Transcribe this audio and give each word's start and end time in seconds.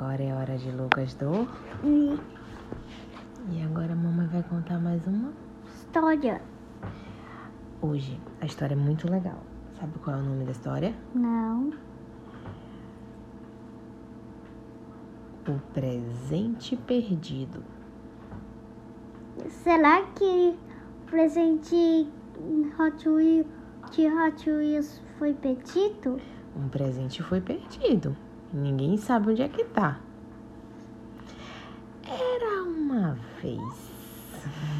agora 0.00 0.22
é 0.22 0.34
hora 0.34 0.56
de 0.56 0.70
Lucas 0.70 1.12
do. 1.12 1.46
E 3.52 3.62
agora 3.62 3.92
a 3.92 3.96
mamãe 3.96 4.26
vai 4.28 4.42
contar 4.44 4.78
mais 4.80 5.06
uma. 5.06 5.30
História. 5.74 6.40
Hoje 7.82 8.18
a 8.40 8.46
história 8.46 8.72
é 8.72 8.78
muito 8.78 9.10
legal. 9.10 9.42
Sabe 9.78 9.98
qual 9.98 10.16
é 10.16 10.20
o 10.20 10.22
nome 10.22 10.46
da 10.46 10.52
história? 10.52 10.94
Não. 11.14 11.74
O 15.46 15.60
presente 15.74 16.76
perdido. 16.76 17.62
Será 19.48 20.02
que 20.14 20.56
o 21.02 21.10
presente 21.10 22.08
Hot 22.78 23.06
Wheels, 23.06 23.46
de 23.90 24.06
Hot 24.06 24.50
Wheels 24.50 25.02
foi 25.18 25.34
perdido? 25.34 26.18
Um 26.56 26.70
presente 26.70 27.22
foi 27.22 27.42
perdido. 27.42 28.16
Ninguém 28.52 28.96
sabe 28.96 29.30
onde 29.30 29.42
é 29.42 29.48
que 29.48 29.64
tá. 29.64 30.00
Era 32.04 32.62
uma 32.64 33.16
vez. 33.40 33.90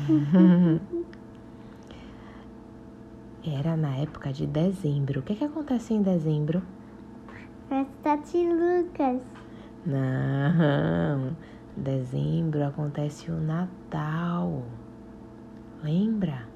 Era 3.44 3.76
na 3.76 3.96
época 3.96 4.32
de 4.32 4.46
dezembro. 4.46 5.20
O 5.20 5.22
que, 5.22 5.34
que 5.34 5.44
acontece 5.44 5.94
em 5.94 6.02
dezembro? 6.02 6.62
Festa 7.68 8.16
de 8.16 8.48
Lucas. 8.48 9.22
Não. 9.86 11.36
Dezembro 11.76 12.66
acontece 12.66 13.30
o 13.30 13.40
Natal. 13.40 14.64
Lembra? 15.82 16.48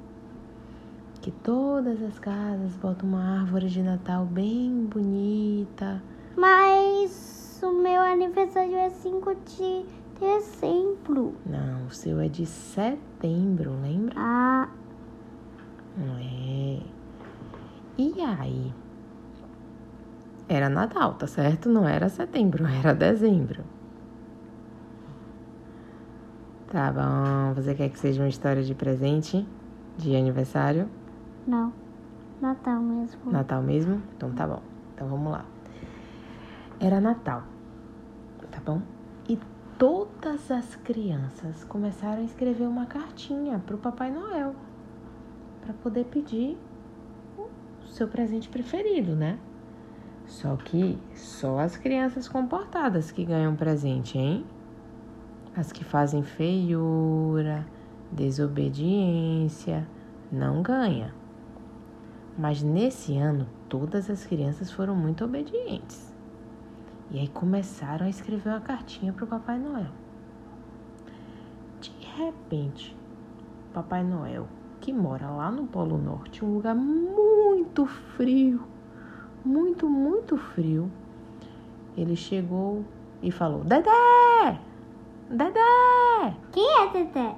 Que 1.22 1.30
todas 1.30 2.02
as 2.02 2.18
casas 2.18 2.76
botam 2.76 3.08
uma 3.08 3.40
árvore 3.40 3.68
de 3.68 3.82
Natal 3.82 4.26
bem 4.26 4.84
bonita. 4.84 6.02
Mas 6.36 7.60
o 7.62 7.72
meu 7.72 8.00
aniversário 8.02 8.74
é 8.76 8.90
5 8.90 9.34
de 9.34 9.86
dezembro. 10.18 11.34
Não, 11.46 11.86
o 11.86 11.90
seu 11.90 12.18
é 12.20 12.28
de 12.28 12.44
setembro, 12.46 13.72
lembra? 13.80 14.14
Ah, 14.16 14.68
Não 15.96 16.16
é. 16.18 16.80
E 17.96 18.20
aí? 18.20 18.72
Era 20.48 20.68
Natal, 20.68 21.14
tá 21.14 21.26
certo? 21.26 21.68
Não 21.68 21.86
era 21.88 22.08
setembro, 22.08 22.66
era 22.66 22.92
dezembro. 22.94 23.64
Tá 26.70 26.90
bom. 26.92 27.54
Você 27.54 27.74
quer 27.74 27.88
que 27.88 27.98
seja 27.98 28.22
uma 28.22 28.28
história 28.28 28.62
de 28.62 28.74
presente? 28.74 29.46
De 29.96 30.16
aniversário? 30.16 30.88
não. 31.46 31.72
Natal 32.40 32.80
mesmo. 32.80 33.30
Natal 33.30 33.62
mesmo? 33.62 34.02
Então 34.16 34.30
tá 34.32 34.46
bom. 34.46 34.60
Então 34.94 35.08
vamos 35.08 35.32
lá. 35.32 35.44
Era 36.80 37.00
Natal, 37.00 37.44
tá 38.50 38.60
bom? 38.64 38.82
E 39.28 39.38
todas 39.78 40.50
as 40.50 40.76
crianças 40.76 41.64
começaram 41.64 42.20
a 42.22 42.24
escrever 42.24 42.66
uma 42.66 42.86
cartinha 42.86 43.58
pro 43.64 43.78
Papai 43.78 44.10
Noel 44.10 44.54
para 45.62 45.72
poder 45.74 46.04
pedir 46.06 46.58
o 47.38 47.86
seu 47.86 48.08
presente 48.08 48.48
preferido, 48.48 49.14
né? 49.14 49.38
Só 50.26 50.56
que 50.56 50.98
só 51.14 51.58
as 51.58 51.76
crianças 51.76 52.28
comportadas 52.28 53.10
que 53.10 53.24
ganham 53.24 53.54
presente, 53.54 54.18
hein? 54.18 54.44
As 55.56 55.70
que 55.70 55.84
fazem 55.84 56.22
feiura, 56.22 57.66
desobediência, 58.10 59.86
não 60.30 60.62
ganha. 60.62 61.14
Mas 62.36 62.62
nesse 62.62 63.16
ano, 63.16 63.46
todas 63.68 64.10
as 64.10 64.26
crianças 64.26 64.70
foram 64.70 64.96
muito 64.96 65.24
obedientes. 65.24 66.13
E 67.14 67.20
aí 67.20 67.28
começaram 67.28 68.06
a 68.06 68.08
escrever 68.08 68.48
uma 68.48 68.60
cartinha 68.60 69.12
para 69.12 69.24
o 69.24 69.28
Papai 69.28 69.56
Noel. 69.56 69.92
De 71.80 71.92
repente, 72.16 72.96
Papai 73.72 74.02
Noel, 74.02 74.48
que 74.80 74.92
mora 74.92 75.30
lá 75.30 75.48
no 75.48 75.64
Polo 75.64 75.96
Norte, 75.96 76.44
um 76.44 76.54
lugar 76.54 76.74
muito 76.74 77.86
frio, 77.86 78.64
muito, 79.44 79.88
muito 79.88 80.36
frio, 80.36 80.90
ele 81.96 82.16
chegou 82.16 82.84
e 83.22 83.30
falou: 83.30 83.62
Dedé! 83.62 84.60
Dedé! 85.30 86.36
Quem 86.50 86.68
é 86.80 86.92
Dedé? 86.92 87.36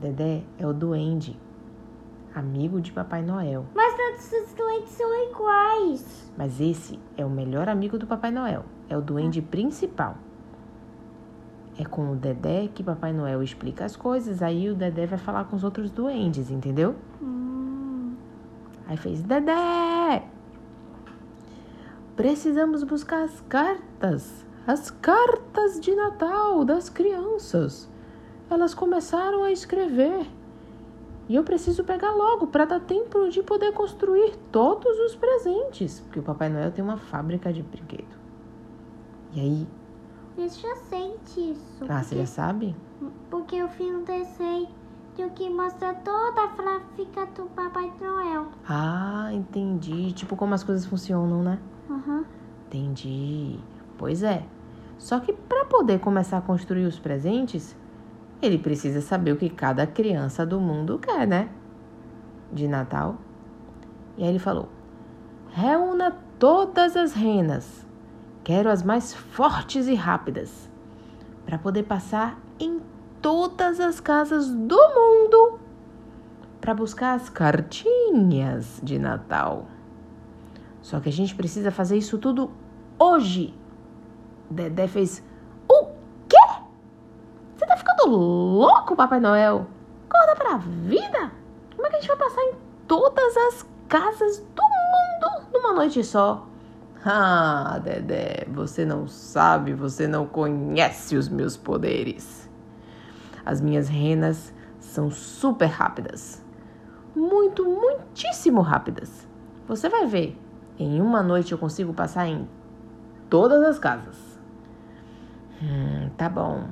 Dedé 0.00 0.42
é 0.58 0.66
o 0.66 0.72
duende, 0.72 1.38
amigo 2.34 2.80
de 2.80 2.90
Papai 2.90 3.22
Noel. 3.22 3.66
Mas 3.72 3.94
todos 3.94 4.48
os 4.48 4.54
doentes 4.54 4.90
são 4.90 5.30
iguais. 5.30 6.32
Mas 6.36 6.60
esse 6.60 6.98
é 7.16 7.24
o 7.24 7.30
melhor 7.30 7.68
amigo 7.68 7.96
do 7.96 8.06
Papai 8.08 8.32
Noel. 8.32 8.64
É 8.92 8.96
o 8.96 9.00
duende 9.00 9.40
principal. 9.40 10.18
É 11.78 11.84
com 11.84 12.12
o 12.12 12.14
Dedé 12.14 12.68
que 12.68 12.82
Papai 12.82 13.10
Noel 13.10 13.42
explica 13.42 13.86
as 13.86 13.96
coisas, 13.96 14.42
aí 14.42 14.68
o 14.68 14.74
Dedé 14.74 15.06
vai 15.06 15.18
falar 15.18 15.44
com 15.44 15.56
os 15.56 15.64
outros 15.64 15.90
duendes, 15.90 16.50
entendeu? 16.50 16.94
Hum, 17.22 18.14
Aí 18.86 18.98
fez: 18.98 19.22
Dedé! 19.22 20.28
Precisamos 22.14 22.82
buscar 22.82 23.22
as 23.22 23.40
cartas. 23.48 24.44
As 24.66 24.90
cartas 24.90 25.80
de 25.80 25.94
Natal 25.94 26.62
das 26.62 26.90
crianças. 26.90 27.88
Elas 28.50 28.74
começaram 28.74 29.42
a 29.42 29.50
escrever. 29.50 30.26
E 31.30 31.34
eu 31.34 31.44
preciso 31.44 31.82
pegar 31.82 32.12
logo 32.12 32.48
para 32.48 32.66
dar 32.66 32.80
tempo 32.80 33.30
de 33.30 33.42
poder 33.42 33.72
construir 33.72 34.36
todos 34.52 34.98
os 34.98 35.16
presentes. 35.16 36.00
Porque 36.00 36.18
o 36.18 36.22
Papai 36.22 36.50
Noel 36.50 36.70
tem 36.70 36.84
uma 36.84 36.98
fábrica 36.98 37.50
de 37.50 37.62
brinquedo. 37.62 38.21
E 39.32 39.40
aí, 39.40 39.68
eu 40.36 40.48
já 40.48 40.76
sei 40.76 41.16
disso. 41.26 41.84
ah, 41.88 42.02
você 42.02 42.16
já 42.16 42.26
sabe? 42.26 42.74
Porque 43.30 43.56
eu 43.56 43.68
fiz 43.68 43.94
um 43.94 44.04
desenho 44.04 44.68
que 45.34 45.50
mostra 45.50 45.94
toda 45.94 46.44
a 46.44 46.48
fábrica 46.48 47.26
do 47.26 47.44
Papai 47.50 47.92
Noel. 48.00 48.46
Ah, 48.68 49.28
entendi. 49.32 50.12
Tipo 50.12 50.36
como 50.36 50.54
as 50.54 50.64
coisas 50.64 50.86
funcionam, 50.86 51.42
né? 51.42 51.58
Aham. 51.90 52.24
Entendi. 52.66 53.58
Pois 53.98 54.22
é. 54.22 54.44
Só 54.98 55.20
que 55.20 55.32
para 55.32 55.64
poder 55.66 56.00
começar 56.00 56.38
a 56.38 56.42
construir 56.42 56.86
os 56.86 56.98
presentes, 56.98 57.76
ele 58.40 58.58
precisa 58.58 59.00
saber 59.00 59.32
o 59.32 59.36
que 59.36 59.50
cada 59.50 59.86
criança 59.86 60.46
do 60.46 60.60
mundo 60.60 60.98
quer, 60.98 61.26
né? 61.26 61.50
De 62.52 62.66
Natal. 62.66 63.16
E 64.16 64.22
aí 64.22 64.28
ele 64.30 64.38
falou: 64.38 64.68
Reúna 65.50 66.16
todas 66.38 66.96
as 66.96 67.12
renas. 67.12 67.86
Quero 68.44 68.70
as 68.70 68.82
mais 68.82 69.14
fortes 69.14 69.86
e 69.86 69.94
rápidas. 69.94 70.70
Para 71.46 71.58
poder 71.58 71.84
passar 71.84 72.38
em 72.58 72.80
todas 73.20 73.78
as 73.80 74.00
casas 74.00 74.48
do 74.48 74.76
mundo 74.76 75.60
para 76.62 76.74
buscar 76.74 77.14
as 77.14 77.28
cartinhas 77.28 78.80
de 78.84 78.96
Natal. 78.96 79.66
Só 80.80 81.00
que 81.00 81.08
a 81.08 81.12
gente 81.12 81.34
precisa 81.34 81.72
fazer 81.72 81.98
isso 81.98 82.18
tudo 82.18 82.52
hoje. 82.96 83.52
Dedé 84.48 84.86
fez: 84.86 85.24
O 85.68 85.86
quê? 86.28 86.38
Você 87.56 87.66
tá 87.66 87.76
ficando 87.76 88.10
louco, 88.10 88.94
Papai 88.94 89.18
Noel? 89.18 89.66
Acorda 90.08 90.36
pra 90.36 90.56
vida? 90.56 91.32
Como 91.74 91.86
é 91.86 91.90
que 91.90 91.96
a 91.96 92.00
gente 92.00 92.08
vai 92.08 92.16
passar 92.16 92.42
em 92.42 92.54
todas 92.86 93.36
as 93.36 93.66
casas 93.88 94.38
do 94.38 94.62
mundo 94.62 95.48
numa 95.52 95.72
noite 95.72 96.04
só? 96.04 96.46
Ah, 97.04 97.80
Dedé, 97.82 98.46
você 98.48 98.84
não 98.84 99.08
sabe, 99.08 99.72
você 99.74 100.06
não 100.06 100.26
conhece 100.26 101.16
os 101.16 101.28
meus 101.28 101.56
poderes. 101.56 102.48
As 103.44 103.60
minhas 103.60 103.88
renas 103.88 104.54
são 104.78 105.10
super 105.10 105.66
rápidas. 105.66 106.40
Muito, 107.14 107.64
muitíssimo 107.64 108.60
rápidas. 108.60 109.26
Você 109.66 109.88
vai 109.88 110.06
ver. 110.06 110.38
Em 110.78 111.00
uma 111.00 111.22
noite 111.22 111.52
eu 111.52 111.58
consigo 111.58 111.92
passar 111.92 112.26
em 112.28 112.48
todas 113.28 113.62
as 113.64 113.78
casas. 113.78 114.16
Hum, 115.60 116.08
tá 116.16 116.28
bom. 116.28 116.68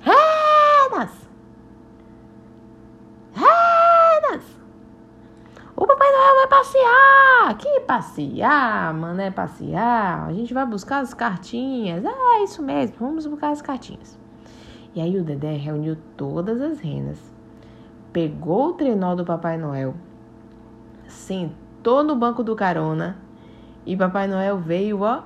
Renas! 0.00 1.10
O 5.76 5.86
Papai 5.86 6.12
Noel 6.12 6.34
vai 6.36 6.46
passear! 6.62 7.56
Que 7.58 7.80
passear, 7.80 8.94
mano? 8.94 9.20
É 9.20 9.30
passear. 9.30 10.28
A 10.28 10.32
gente 10.32 10.54
vai 10.54 10.64
buscar 10.64 11.00
as 11.00 11.12
cartinhas. 11.12 12.04
É 12.04 12.44
isso 12.44 12.62
mesmo, 12.62 12.96
vamos 13.00 13.26
buscar 13.26 13.50
as 13.50 13.60
cartinhas. 13.60 14.18
E 14.94 15.00
aí 15.00 15.18
o 15.18 15.24
Dedé 15.24 15.56
reuniu 15.56 15.96
todas 16.16 16.60
as 16.60 16.78
renas, 16.78 17.18
pegou 18.12 18.68
o 18.68 18.72
trenó 18.74 19.14
do 19.14 19.24
Papai 19.24 19.56
Noel, 19.56 19.94
sentou 21.08 22.04
no 22.04 22.14
banco 22.14 22.44
do 22.44 22.54
carona 22.54 23.16
e 23.86 23.96
Papai 23.96 24.28
Noel 24.28 24.58
veio, 24.58 25.00
ó. 25.00 25.22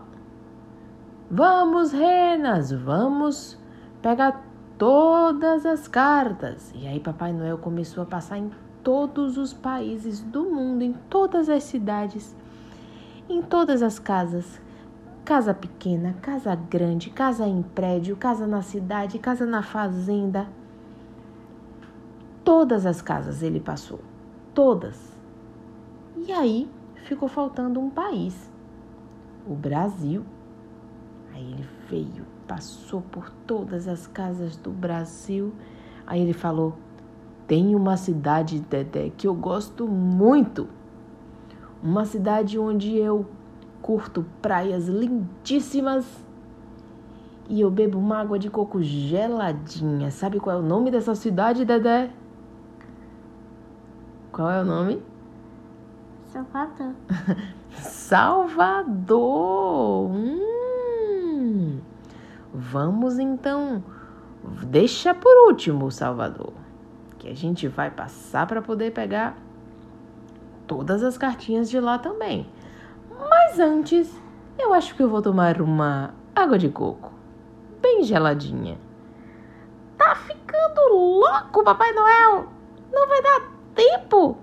Vamos, 1.28 1.90
renas, 1.90 2.70
vamos 2.70 3.58
pegar 4.00 4.44
todas 4.78 5.66
as 5.66 5.88
cartas. 5.88 6.72
E 6.76 6.86
aí 6.86 7.00
Papai 7.00 7.32
Noel 7.32 7.58
começou 7.58 8.04
a 8.04 8.06
passar 8.06 8.38
em 8.38 8.48
todos 8.86 9.36
os 9.36 9.52
países 9.52 10.22
do 10.22 10.44
mundo, 10.44 10.84
em 10.84 10.92
todas 11.10 11.48
as 11.48 11.64
cidades, 11.64 12.32
em 13.28 13.42
todas 13.42 13.82
as 13.82 13.98
casas, 13.98 14.60
Casa 15.26 15.52
pequena, 15.52 16.14
casa 16.22 16.54
grande, 16.54 17.10
casa 17.10 17.48
em 17.48 17.60
prédio, 17.60 18.16
casa 18.16 18.46
na 18.46 18.62
cidade, 18.62 19.18
casa 19.18 19.44
na 19.44 19.60
fazenda. 19.60 20.48
Todas 22.44 22.86
as 22.86 23.02
casas 23.02 23.42
ele 23.42 23.58
passou. 23.58 23.98
Todas. 24.54 25.12
E 26.16 26.30
aí 26.30 26.70
ficou 27.06 27.28
faltando 27.28 27.80
um 27.80 27.90
país. 27.90 28.48
O 29.44 29.56
Brasil. 29.56 30.24
Aí 31.34 31.54
ele 31.54 31.68
veio, 31.90 32.24
passou 32.46 33.02
por 33.02 33.28
todas 33.48 33.88
as 33.88 34.06
casas 34.06 34.56
do 34.56 34.70
Brasil. 34.70 35.52
Aí 36.06 36.22
ele 36.22 36.32
falou: 36.32 36.78
Tem 37.46 37.74
uma 37.74 37.96
cidade, 37.96 38.60
Dedé, 38.60 39.10
que 39.16 39.26
eu 39.26 39.34
gosto 39.34 39.86
muito. 39.86 40.68
Uma 41.82 42.04
cidade 42.04 42.58
onde 42.58 42.96
eu 42.96 43.26
curto 43.80 44.24
praias 44.42 44.88
lindíssimas 44.88 46.26
e 47.48 47.60
eu 47.60 47.70
bebo 47.70 47.98
uma 47.98 48.18
água 48.18 48.38
de 48.38 48.50
coco 48.50 48.82
geladinha. 48.82 50.10
Sabe 50.10 50.40
qual 50.40 50.56
é 50.56 50.58
o 50.58 50.62
nome 50.62 50.90
dessa 50.90 51.14
cidade, 51.14 51.64
Dedé? 51.64 52.10
Qual 54.32 54.50
é 54.50 54.60
o 54.60 54.64
nome? 54.64 55.00
Salvador. 56.24 56.92
Salvador. 57.78 59.20
Hum. 60.10 61.78
Vamos 62.52 63.18
então. 63.18 63.82
Deixa 64.64 65.14
por 65.14 65.48
último, 65.48 65.90
Salvador, 65.90 66.52
que 67.18 67.28
a 67.28 67.34
gente 67.34 67.68
vai 67.68 67.90
passar 67.90 68.46
para 68.46 68.62
poder 68.62 68.92
pegar 68.92 69.36
todas 70.66 71.02
as 71.02 71.16
cartinhas 71.16 71.70
de 71.70 71.80
lá 71.80 71.98
também. 71.98 72.48
Mas 73.10 73.58
antes, 73.58 74.12
eu 74.58 74.74
acho 74.74 74.94
que 74.94 75.02
eu 75.02 75.08
vou 75.08 75.22
tomar 75.22 75.60
uma 75.60 76.14
água 76.34 76.58
de 76.58 76.68
coco, 76.68 77.12
bem 77.80 78.02
geladinha. 78.02 78.78
Tá 79.96 80.14
ficando 80.14 80.92
louco, 80.92 81.64
Papai 81.64 81.92
Noel! 81.92 82.46
Não 82.92 83.08
vai 83.08 83.22
dar 83.22 83.42
tempo! 83.74 84.38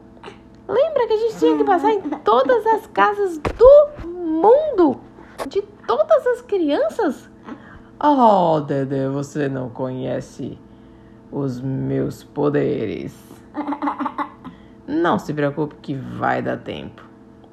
Lembra 0.67 1.07
que 1.07 1.13
a 1.13 1.17
gente 1.17 1.39
tinha 1.39 1.57
que 1.57 1.63
passar 1.63 1.91
em 1.91 2.01
todas 2.01 2.65
as 2.65 2.87
casas 2.87 3.37
do 3.37 4.07
mundo? 4.07 4.99
De 5.47 5.61
todas 5.61 6.25
as 6.27 6.41
crianças? 6.41 7.29
Oh, 8.01 8.59
Dedé, 8.61 9.07
você 9.07 9.47
não 9.47 9.69
conhece 9.69 10.57
os 11.33 11.59
meus 11.59 12.23
poderes. 12.23 13.17
Não 14.87 15.17
se 15.17 15.33
preocupe 15.33 15.75
que 15.81 15.95
vai 15.95 16.41
dar 16.41 16.57
tempo. 16.57 17.03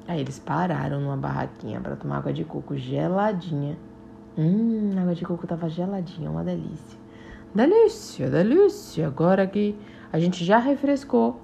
Aí 0.07 0.19
eles 0.19 0.37
pararam 0.37 0.99
numa 1.01 1.17
barraquinha 1.17 1.81
para 1.81 1.95
tomar 1.95 2.17
água 2.17 2.31
de 2.31 2.43
coco 2.43 2.77
geladinha. 2.77 3.77
Hum, 4.37 4.91
a 4.97 5.01
água 5.01 5.15
de 5.15 5.25
coco 5.25 5.47
tava 5.47 5.67
geladinha, 5.67 6.29
uma 6.29 6.43
delícia. 6.43 6.99
Delícia, 7.55 8.29
delícia. 8.29 9.07
Agora 9.07 9.47
que 9.47 9.75
a 10.13 10.19
gente 10.19 10.45
já 10.45 10.59
refrescou, 10.59 11.41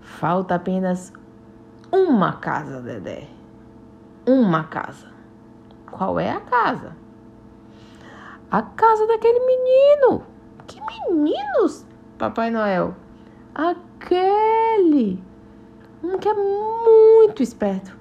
falta 0.00 0.54
apenas 0.54 1.12
uma 1.90 2.34
casa, 2.34 2.80
Dedé. 2.80 3.26
Uma 4.26 4.64
casa. 4.64 5.08
Qual 5.90 6.18
é 6.20 6.30
a 6.30 6.40
casa? 6.40 6.96
A 8.50 8.62
casa 8.62 9.06
daquele 9.06 9.40
menino. 9.40 10.33
Que 10.66 10.80
meninos, 10.80 11.86
Papai 12.18 12.50
Noel? 12.50 12.94
Aquele 13.54 15.22
um 16.02 16.18
que 16.18 16.28
é 16.28 16.34
muito 16.34 17.42
esperto, 17.42 17.96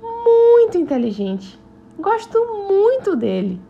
muito 0.00 0.78
inteligente. 0.78 1.60
Gosto 1.98 2.38
muito 2.68 3.16
dele. 3.16 3.60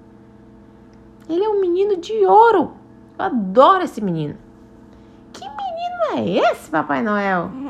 Ele 1.29 1.45
é 1.45 1.49
um 1.49 1.61
menino 1.61 1.97
de 1.97 2.25
ouro. 2.27 2.73
Eu 3.19 3.25
adoro 3.25 3.85
esse 3.85 4.01
menino. 4.03 4.37
Que 5.33 5.45
menino 5.49 6.19
é 6.19 6.51
esse, 6.51 6.71
Papai 6.71 7.03
Noel? 7.03 7.51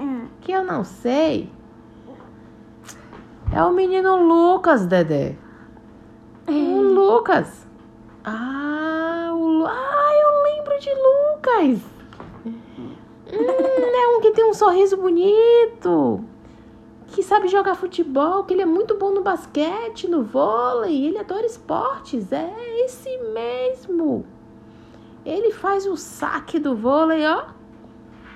Que 0.41 0.53
eu 0.53 0.65
não 0.65 0.85
sei. 0.85 1.53
É 3.53 3.63
o 3.63 3.73
menino 3.73 4.17
Lucas, 4.17 4.87
Dedé. 4.87 5.37
O 6.49 6.81
Lucas. 6.81 7.67
Ah, 8.25 9.31
o 9.35 9.47
Lu... 9.47 9.67
de 10.81 10.91
Lucas. 10.91 11.79
Hum, 12.45 12.59
é 13.31 14.17
um 14.17 14.21
que 14.21 14.31
tem 14.33 14.45
um 14.45 14.55
sorriso 14.55 14.97
bonito. 14.97 16.25
Que 17.09 17.23
sabe 17.23 17.49
jogar 17.49 17.75
futebol, 17.75 18.45
que 18.45 18.55
ele 18.55 18.63
é 18.63 18.67
muito 18.67 18.97
bom 18.97 19.11
no 19.11 19.23
basquete, 19.23 20.09
no 20.09 20.23
vôlei, 20.23 21.07
ele 21.07 21.19
adora 21.19 21.45
esportes. 21.45 22.33
É 22.33 22.51
esse 22.85 23.19
mesmo. 23.19 24.25
Ele 25.25 25.53
faz 25.53 25.87
o 25.87 25.97
saque 25.97 26.59
do 26.59 26.75
vôlei, 26.75 27.27
ó. 27.27 27.45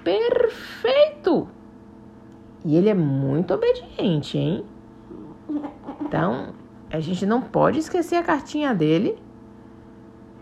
Perfeito! 0.03 1.49
E 2.65 2.77
ele 2.77 2.91
é 2.91 2.95
muito 2.95 3.55
obediente, 3.55 4.37
hein? 4.37 4.65
Então, 6.01 6.55
a 6.91 7.01
gente 7.01 7.25
não 7.25 7.41
pode 7.41 7.79
esquecer 7.79 8.17
a 8.17 8.23
cartinha 8.23 8.75
dele 8.75 9.19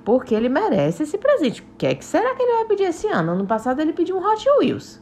porque 0.04 0.34
ele 0.34 0.48
merece 0.48 1.04
esse 1.04 1.16
presente. 1.18 1.62
O 1.62 1.64
que, 1.78 1.86
é 1.86 1.94
que 1.94 2.04
será 2.04 2.34
que 2.34 2.42
ele 2.42 2.56
vai 2.56 2.64
pedir 2.66 2.84
esse 2.84 3.06
ano? 3.08 3.32
Ano 3.32 3.46
passado 3.46 3.80
ele 3.80 3.92
pediu 3.92 4.16
um 4.16 4.24
Hot 4.24 4.44
Wheels. 4.58 5.00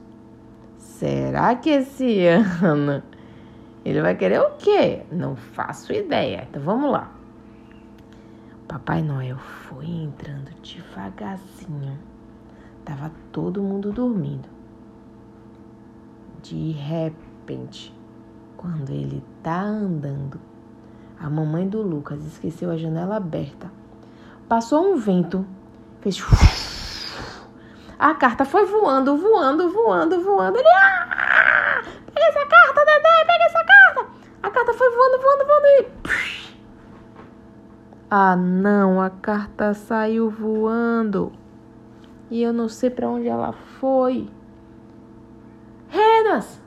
Será 0.76 1.55
que 1.55 1.70
esse 1.70 2.26
ano 2.62 3.02
ele 3.85 4.00
vai 4.00 4.14
querer 4.14 4.41
o 4.41 4.50
quê? 4.58 5.02
Não 5.11 5.37
faço 5.37 5.93
ideia. 5.93 6.47
Então 6.49 6.62
vamos 6.62 6.91
lá. 6.91 7.12
Papai 8.69 9.02
Noel 9.02 9.38
foi 9.38 9.87
entrando 9.87 10.50
devagarzinho. 10.62 11.99
Tava 12.85 13.11
todo 13.32 13.62
mundo 13.62 13.93
dormindo. 13.93 14.49
De 16.43 16.73
repente, 16.73 17.94
quando 18.56 18.91
ele 18.91 19.23
tá 19.43 19.61
andando, 19.62 20.41
a 21.19 21.29
mamãe 21.29 21.69
do 21.69 21.82
Lucas 21.82 22.25
esqueceu 22.25 22.70
a 22.70 22.76
janela 22.76 23.17
aberta 23.17 23.80
Passou 24.50 24.93
um 24.93 24.97
vento, 24.97 25.47
fez. 26.00 26.19
A 27.97 28.14
carta 28.17 28.44
foi 28.44 28.67
voando, 28.67 29.17
voando, 29.17 29.70
voando, 29.70 30.20
voando. 30.25 30.58
Ele. 30.58 30.67
Ah! 30.67 31.81
Pega 32.12 32.26
essa 32.26 32.47
carta, 32.47 32.85
Dedé, 32.85 33.25
pega 33.26 33.44
essa 33.44 33.64
carta! 33.64 34.11
A 34.43 34.50
carta 34.50 34.75
foi 34.75 34.91
voando, 34.91 35.23
voando, 35.23 35.47
voando 35.47 35.67
e. 35.67 36.50
Ah, 38.11 38.35
não, 38.35 39.00
a 39.00 39.08
carta 39.08 39.73
saiu 39.73 40.28
voando. 40.28 41.30
E 42.28 42.42
eu 42.42 42.52
não 42.52 42.69
sei 42.69 42.90
para 42.90 43.09
onde 43.09 43.28
ela 43.28 43.52
foi. 43.78 44.28
Renas! 45.87 46.61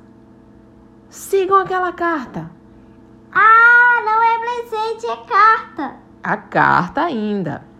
Sigam 1.09 1.57
aquela 1.57 1.91
carta. 1.91 2.49
Ah, 3.29 4.01
não 4.05 4.23
é 4.23 4.39
presente, 4.39 5.05
é 5.05 5.17
carta. 5.25 5.97
A 6.23 6.37
carta 6.37 7.01
ainda. 7.01 7.72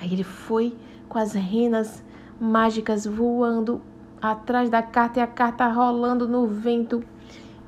Aí 0.00 0.12
ele 0.12 0.24
foi 0.24 0.76
com 1.08 1.18
as 1.18 1.32
renas 1.32 2.04
mágicas 2.40 3.04
voando 3.04 3.82
atrás 4.22 4.70
da 4.70 4.82
carta 4.82 5.18
e 5.18 5.22
a 5.22 5.26
carta 5.26 5.66
rolando 5.68 6.28
no 6.28 6.46
vento. 6.46 7.02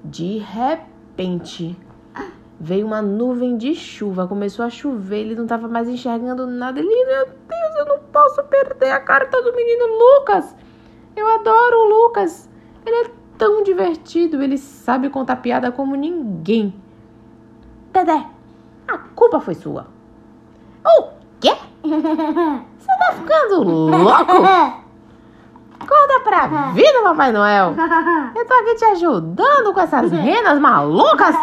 De 0.05 0.39
repente, 0.39 1.77
veio 2.59 2.87
uma 2.87 3.03
nuvem 3.03 3.57
de 3.57 3.75
chuva, 3.75 4.29
começou 4.29 4.65
a 4.65 4.71
chover, 4.71 5.21
ele 5.21 5.35
não 5.35 5.43
estava 5.45 5.67
mais 5.67 5.89
enxergando 5.89 6.47
nada. 6.47 6.79
Ele, 6.79 6.89
meu 6.89 7.27
Deus, 7.27 7.77
eu 7.79 7.87
não 7.87 7.99
posso 8.13 8.43
perder 8.45 8.91
a 8.91 9.01
carta 9.01 9.43
do 9.43 9.55
menino 9.55 9.87
Lucas. 9.87 10.55
Eu 11.17 11.29
adoro 11.29 11.79
o 11.79 12.05
Lucas. 12.05 12.49
Ele 12.87 13.07
é 13.07 13.11
tão 13.37 13.63
divertido, 13.63 14.43
ele 14.43 14.57
sabe 14.57 15.11
contar 15.11 15.37
piada 15.37 15.73
como 15.73 15.97
ninguém. 15.97 16.75
Dedé, 17.93 18.27
a 18.87 18.99
culpa 18.99 19.41
foi 19.41 19.55
sua. 19.55 19.89
O 20.85 21.20
quê? 21.40 21.56
Você 21.82 22.87
tá 22.99 23.12
ficando 23.14 23.62
louco? 23.62 24.47
Acorda 25.80 26.20
pra 26.23 26.47
vida, 26.73 27.02
Papai 27.02 27.32
Noel. 27.32 27.75
Eu 28.35 28.47
tô 28.47 28.54
aqui 28.54 28.75
te 28.76 28.85
ajudando 28.85 29.73
com 29.73 29.80
essas 29.80 30.12
renas 30.12 30.59
malucas. 30.61 31.35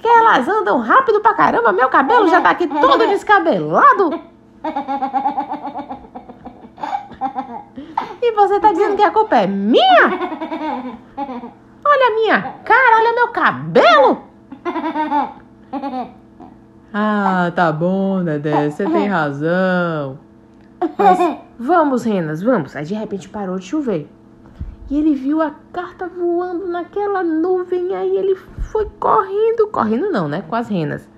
Que 0.00 0.08
elas 0.08 0.48
andam 0.48 0.78
rápido 0.80 1.20
pra 1.20 1.34
caramba. 1.34 1.72
Meu 1.72 1.88
cabelo 1.90 2.26
já 2.28 2.40
tá 2.40 2.50
aqui 2.50 2.66
todo 2.66 3.06
descabelado. 3.06 4.18
E 8.22 8.32
você 8.32 8.58
tá 8.60 8.72
dizendo 8.72 8.96
que 8.96 9.02
a 9.02 9.10
culpa 9.10 9.36
é 9.36 9.46
minha? 9.46 10.06
Olha 11.84 12.06
a 12.06 12.14
minha 12.14 12.54
cara, 12.64 12.96
olha 12.96 13.12
meu 13.14 13.28
cabelo. 13.28 14.22
Ah, 16.92 17.52
tá 17.54 17.70
bom, 17.70 18.24
Dedé, 18.24 18.68
você 18.70 18.84
tem 18.84 19.06
razão. 19.06 20.18
Mas 20.98 21.38
vamos, 21.58 22.04
Renas, 22.04 22.42
vamos. 22.42 22.74
Aí 22.74 22.84
de 22.84 22.94
repente 22.94 23.28
parou 23.28 23.58
de 23.58 23.66
chover. 23.66 24.10
E 24.90 24.98
ele 24.98 25.14
viu 25.14 25.40
a 25.40 25.52
carta 25.72 26.08
voando 26.08 26.66
naquela 26.66 27.22
nuvem, 27.22 27.94
aí 27.94 28.16
ele 28.16 28.34
foi 28.72 28.90
correndo, 28.98 29.68
correndo 29.68 30.10
não, 30.10 30.26
né? 30.26 30.42
Com 30.42 30.56
as 30.56 30.68
renas. 30.68 31.08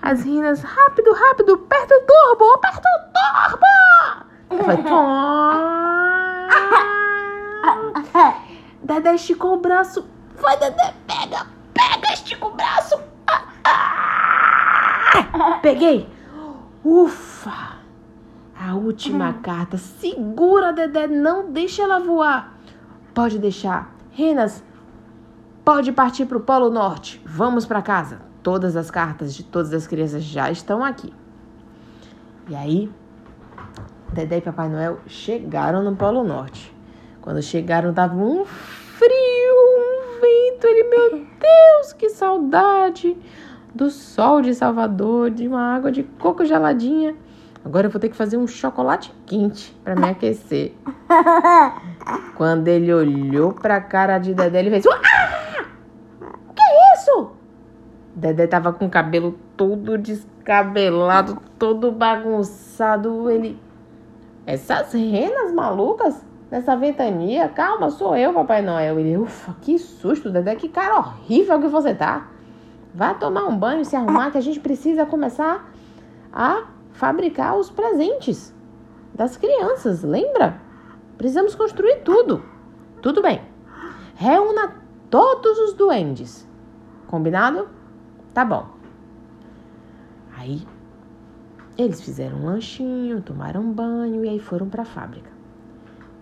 As 0.00 0.22
renas, 0.22 0.62
rápido, 0.62 1.12
rápido, 1.12 1.52
aperta 1.54 1.94
o 1.94 2.00
turbo, 2.00 2.54
aperta 2.54 2.88
o 2.88 3.00
turbo! 3.12 3.66
Foi. 4.64 4.76
Dedé 8.82 9.14
esticou 9.14 9.54
o 9.54 9.58
braço. 9.58 10.06
Vai, 10.36 10.58
Dedé, 10.58 10.94
pega, 11.06 11.46
pega, 11.74 12.14
estica 12.14 12.46
o 12.46 12.52
braço. 12.52 12.98
Peguei. 15.62 16.08
Ufa! 16.84 17.78
A 18.58 18.74
última 18.74 19.32
carta. 19.34 19.76
Segura, 19.76 20.72
Dedé, 20.72 21.06
não 21.06 21.50
deixa 21.50 21.82
ela 21.82 21.98
voar. 21.98 22.56
Pode 23.12 23.38
deixar. 23.38 23.94
Renas, 24.10 24.62
pode 25.64 25.92
partir 25.92 26.26
para 26.26 26.38
o 26.38 26.40
Polo 26.40 26.70
Norte. 26.70 27.20
Vamos 27.24 27.66
para 27.66 27.82
casa. 27.82 28.22
Todas 28.42 28.76
as 28.76 28.90
cartas 28.90 29.34
de 29.34 29.42
todas 29.42 29.72
as 29.72 29.86
crianças 29.86 30.22
já 30.22 30.50
estão 30.50 30.84
aqui. 30.84 31.12
E 32.48 32.54
aí, 32.54 32.90
Dedé 34.12 34.38
e 34.38 34.40
Papai 34.40 34.68
Noel 34.68 35.00
chegaram 35.06 35.82
no 35.82 35.96
Polo 35.96 36.22
Norte. 36.22 36.74
Quando 37.20 37.42
chegaram, 37.42 37.92
tava 37.92 38.14
um 38.16 38.44
frio, 38.44 39.54
um 39.78 40.20
vento. 40.20 40.66
Ele, 40.66 40.84
meu 40.84 41.26
Deus, 41.40 41.92
que 41.94 42.10
saudade 42.10 43.16
do 43.74 43.90
sol 43.90 44.40
de 44.40 44.54
Salvador, 44.54 45.30
de 45.30 45.48
uma 45.48 45.74
água 45.74 45.90
de 45.90 46.04
coco 46.04 46.44
geladinha. 46.44 47.16
Agora 47.64 47.86
eu 47.86 47.90
vou 47.90 48.00
ter 48.00 48.10
que 48.10 48.16
fazer 48.16 48.36
um 48.36 48.46
chocolate 48.46 49.12
quente 49.26 49.74
para 49.82 49.96
me 49.96 50.08
aquecer. 50.08 50.74
Quando 52.36 52.68
ele 52.68 52.92
olhou 52.92 53.52
pra 53.52 53.80
cara 53.80 54.18
de 54.18 54.34
Dedé, 54.34 54.60
ele 54.60 54.70
fez: 54.70 54.86
ah! 54.86 55.00
Que 56.54 56.62
é 56.62 56.94
isso? 56.94 57.30
Dedé 58.14 58.46
tava 58.46 58.72
com 58.72 58.86
o 58.86 58.90
cabelo 58.90 59.38
todo 59.56 59.96
descabelado, 59.96 61.38
todo 61.58 61.90
bagunçado. 61.90 63.30
Ele. 63.30 63.58
Essas 64.46 64.92
renas 64.92 65.52
malucas 65.54 66.22
nessa 66.50 66.76
ventania? 66.76 67.48
Calma, 67.48 67.88
sou 67.88 68.14
eu, 68.14 68.34
Papai 68.34 68.60
Noel. 68.60 69.00
Ele, 69.00 69.16
ufa, 69.16 69.56
que 69.62 69.78
susto, 69.78 70.30
Dedé, 70.30 70.54
que 70.54 70.68
cara 70.68 70.98
horrível 70.98 71.58
que 71.58 71.68
você 71.68 71.94
tá. 71.94 72.28
Vai 72.94 73.18
tomar 73.18 73.46
um 73.46 73.58
banho, 73.58 73.84
se 73.84 73.96
arrumar, 73.96 74.30
que 74.30 74.38
a 74.38 74.40
gente 74.40 74.60
precisa 74.60 75.04
começar 75.04 75.68
a 76.32 76.68
fabricar 76.92 77.58
os 77.58 77.68
presentes 77.68 78.54
das 79.12 79.36
crianças, 79.36 80.04
lembra? 80.04 80.60
Precisamos 81.18 81.56
construir 81.56 82.02
tudo. 82.04 82.44
Tudo 83.02 83.20
bem. 83.20 83.42
Reúna 84.14 84.74
todos 85.10 85.58
os 85.58 85.72
duendes. 85.72 86.48
Combinado? 87.08 87.68
Tá 88.32 88.44
bom. 88.44 88.66
Aí 90.36 90.64
eles 91.76 92.00
fizeram 92.00 92.38
um 92.38 92.46
lanchinho, 92.46 93.20
tomaram 93.22 93.72
banho 93.72 94.24
e 94.24 94.28
aí 94.28 94.38
foram 94.38 94.68
para 94.68 94.82
a 94.82 94.86
fábrica. 94.86 95.30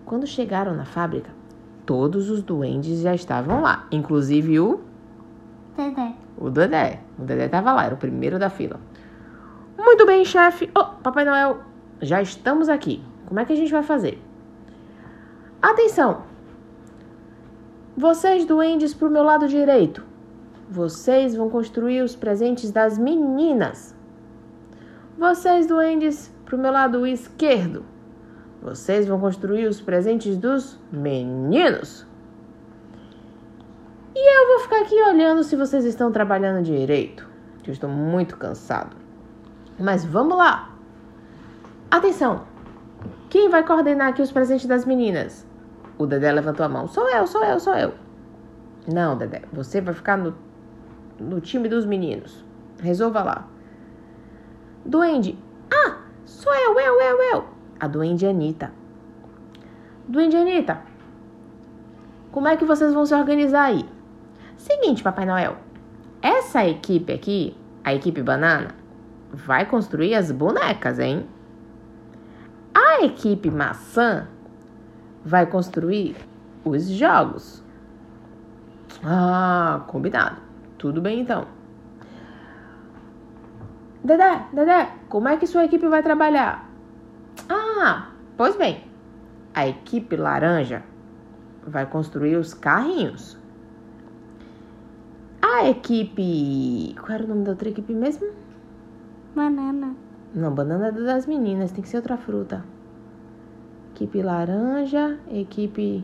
Quando 0.05 0.25
chegaram 0.25 0.73
na 0.75 0.85
fábrica, 0.85 1.29
todos 1.85 2.31
os 2.31 2.41
duendes 2.41 3.01
já 3.01 3.13
estavam 3.13 3.61
lá, 3.61 3.87
inclusive 3.91 4.59
o 4.59 4.81
Dedé. 5.75 6.13
O 6.37 6.49
Dedé. 6.49 6.99
O 7.17 7.23
Dedé 7.23 7.45
estava 7.45 7.73
lá, 7.73 7.85
era 7.85 7.95
o 7.95 7.97
primeiro 7.97 8.37
da 8.37 8.49
fila. 8.49 8.79
Muito 9.77 10.05
bem, 10.05 10.23
chefe. 10.23 10.69
Oh, 10.77 10.85
Papai 11.01 11.25
Noel, 11.25 11.61
já 12.01 12.21
estamos 12.21 12.69
aqui. 12.69 13.03
Como 13.25 13.39
é 13.39 13.45
que 13.45 13.53
a 13.53 13.55
gente 13.55 13.71
vai 13.71 13.83
fazer? 13.83 14.21
Atenção! 15.61 16.23
Vocês, 17.95 18.45
duendes, 18.45 18.93
para 18.93 19.07
o 19.07 19.11
meu 19.11 19.23
lado 19.23 19.47
direito. 19.47 20.03
Vocês 20.69 21.35
vão 21.35 21.49
construir 21.49 22.01
os 22.01 22.15
presentes 22.15 22.71
das 22.71 22.97
meninas. 22.97 23.95
Vocês, 25.17 25.67
duendes, 25.67 26.33
para 26.45 26.55
o 26.55 26.59
meu 26.59 26.71
lado 26.71 27.05
esquerdo. 27.05 27.85
Vocês 28.61 29.07
vão 29.07 29.19
construir 29.19 29.67
os 29.67 29.81
presentes 29.81 30.37
dos 30.37 30.79
meninos. 30.91 32.07
E 34.15 34.41
eu 34.41 34.47
vou 34.47 34.59
ficar 34.59 34.81
aqui 34.81 34.95
olhando 35.01 35.43
se 35.43 35.55
vocês 35.55 35.85
estão 35.85 36.11
trabalhando 36.11 36.63
direito, 36.63 37.27
que 37.63 37.69
eu 37.69 37.73
estou 37.73 37.89
muito 37.89 38.37
cansado. 38.37 38.95
Mas 39.79 40.05
vamos 40.05 40.37
lá. 40.37 40.71
Atenção. 41.89 42.45
Quem 43.29 43.49
vai 43.49 43.65
coordenar 43.65 44.09
aqui 44.09 44.21
os 44.21 44.31
presentes 44.31 44.67
das 44.67 44.85
meninas? 44.85 45.47
O 45.97 46.05
Dedé 46.05 46.31
levantou 46.31 46.65
a 46.65 46.69
mão. 46.69 46.87
Sou 46.87 47.09
eu, 47.09 47.25
sou 47.25 47.43
eu, 47.43 47.59
sou 47.59 47.73
eu. 47.73 47.93
Não, 48.87 49.17
Dedé, 49.17 49.41
você 49.51 49.81
vai 49.81 49.93
ficar 49.93 50.17
no, 50.17 50.35
no 51.19 51.41
time 51.41 51.67
dos 51.67 51.85
meninos. 51.85 52.45
Resolva 52.79 53.23
lá. 53.23 53.47
Duende. 54.85 55.39
Ah, 55.73 55.97
sou 56.25 56.53
eu, 56.53 56.79
eu, 56.79 57.01
eu, 57.01 57.21
eu. 57.33 57.45
A 57.79 57.87
duende 57.87 58.27
Anitta. 58.27 58.71
Duende 60.07 60.35
Anitta, 60.35 60.81
como 62.33 62.47
é 62.47 62.57
que 62.57 62.65
vocês 62.65 62.91
vão 62.93 63.05
se 63.05 63.13
organizar 63.13 63.65
aí? 63.65 63.85
Seguinte, 64.63 65.03
Papai 65.03 65.25
Noel. 65.25 65.57
Essa 66.21 66.65
equipe 66.65 67.11
aqui, 67.11 67.53
a 67.83 67.93
equipe 67.93 68.21
banana, 68.21 68.73
vai 69.29 69.65
construir 69.65 70.15
as 70.15 70.31
bonecas, 70.31 70.99
hein? 70.99 71.27
A 72.73 73.03
equipe 73.03 73.51
maçã 73.51 74.25
vai 75.25 75.45
construir 75.47 76.15
os 76.63 76.87
jogos. 76.87 77.61
Ah, 79.03 79.83
combinado. 79.87 80.37
Tudo 80.77 81.01
bem 81.01 81.19
então. 81.19 81.45
Dedé, 84.01 84.45
Dedé, 84.53 84.93
como 85.09 85.27
é 85.27 85.35
que 85.35 85.45
sua 85.45 85.65
equipe 85.65 85.89
vai 85.89 86.01
trabalhar? 86.01 86.69
Ah, 87.49 88.11
pois 88.37 88.55
bem. 88.55 88.85
A 89.53 89.67
equipe 89.67 90.15
laranja 90.15 90.83
vai 91.67 91.85
construir 91.85 92.37
os 92.37 92.53
carrinhos. 92.53 93.42
A 95.53 95.69
equipe. 95.69 96.95
Qual 96.99 97.11
era 97.11 97.23
o 97.25 97.27
nome 97.27 97.43
da 97.43 97.51
outra 97.51 97.69
equipe 97.69 97.93
mesmo? 97.93 98.27
Banana. 99.35 99.95
Não, 100.33 100.51
banana 100.51 100.87
é 100.87 100.91
das 100.91 101.27
meninas, 101.27 101.71
tem 101.71 101.83
que 101.83 101.89
ser 101.89 101.97
outra 101.97 102.17
fruta. 102.17 102.65
Equipe 103.93 104.23
laranja, 104.23 105.19
equipe. 105.31 106.03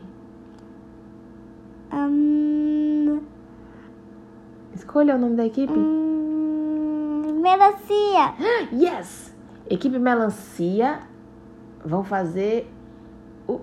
Hum, 1.92 3.18
Escolha 4.72 5.16
o 5.16 5.18
nome 5.18 5.34
da 5.34 5.44
equipe. 5.44 5.72
hum, 5.76 7.40
melancia. 7.42 8.34
Yes! 8.72 9.34
Equipe 9.68 9.98
melancia 9.98 11.00
vão 11.84 12.04
fazer. 12.04 12.72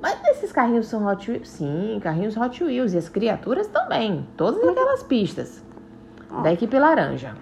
Mas 0.01 0.21
esses 0.31 0.51
carrinhos 0.51 0.87
são 0.87 1.07
Hot 1.07 1.31
Wheels? 1.31 1.47
Sim, 1.47 1.97
carrinhos 2.03 2.35
Hot 2.35 2.61
Wheels. 2.61 2.91
E 2.93 2.97
as 2.97 3.07
criaturas 3.07 3.67
também. 3.67 4.27
Todas 4.35 4.61
aquelas 4.67 5.01
pistas. 5.03 5.65
Da 6.43 6.53
equipe 6.53 6.77
laranja. 6.77 7.35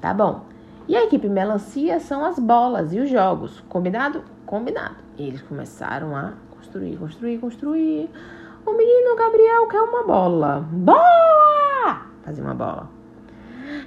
Tá 0.00 0.12
bom. 0.12 0.42
E 0.86 0.96
a 0.96 1.04
equipe 1.04 1.28
melancia 1.28 1.98
são 1.98 2.24
as 2.24 2.38
bolas 2.38 2.92
e 2.92 3.00
os 3.00 3.08
jogos. 3.08 3.60
Combinado? 3.68 4.22
Combinado. 4.44 4.96
E 5.16 5.26
eles 5.26 5.40
começaram 5.42 6.14
a 6.14 6.32
construir, 6.50 6.96
construir, 6.96 7.38
construir. 7.38 8.10
O 8.66 8.72
menino 8.72 9.16
Gabriel 9.16 9.66
quer 9.66 9.80
uma 9.80 10.02
bola. 10.04 10.66
Bola! 10.70 12.02
Fazer 12.22 12.42
uma 12.42 12.54
bola. 12.54 12.88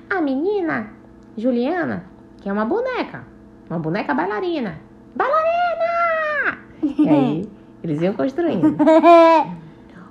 A 0.09 0.21
menina 0.21 0.89
Juliana 1.37 2.05
quer 2.41 2.51
uma 2.51 2.65
boneca. 2.65 3.23
Uma 3.69 3.79
boneca 3.79 4.13
bailarina. 4.13 4.79
Bailarina! 5.15 6.57
E 6.81 7.09
aí, 7.09 7.49
eles 7.83 8.01
iam 8.01 8.13
construindo. 8.13 8.75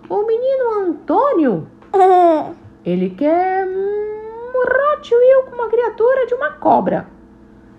O 0.08 0.24
menino 0.24 0.86
Antônio, 0.86 1.66
ele 2.86 3.10
quer 3.10 3.66
Wheel 4.66 5.44
com 5.44 5.54
uma 5.54 5.68
criatura 5.68 6.26
de 6.26 6.34
uma 6.34 6.50
cobra. 6.52 7.06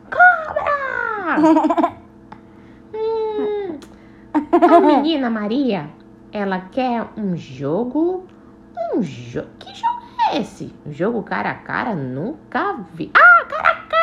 Cobra! 0.09 1.97
Hum, 2.93 3.79
a 4.33 4.79
menina 4.79 5.29
Maria, 5.29 5.89
ela 6.31 6.61
quer 6.71 7.05
um 7.17 7.35
jogo. 7.35 8.25
Um 8.95 9.03
jogo. 9.03 9.49
Que 9.59 9.75
jogo 9.75 10.01
é 10.31 10.39
esse? 10.39 10.73
Um 10.85 10.93
jogo 10.93 11.21
cara 11.21 11.51
a 11.51 11.55
cara? 11.55 11.93
Nunca 11.93 12.77
vi. 12.93 13.11
Ah, 13.13 13.45
cara 13.45 13.69
a 13.69 13.75
cara! 13.75 13.97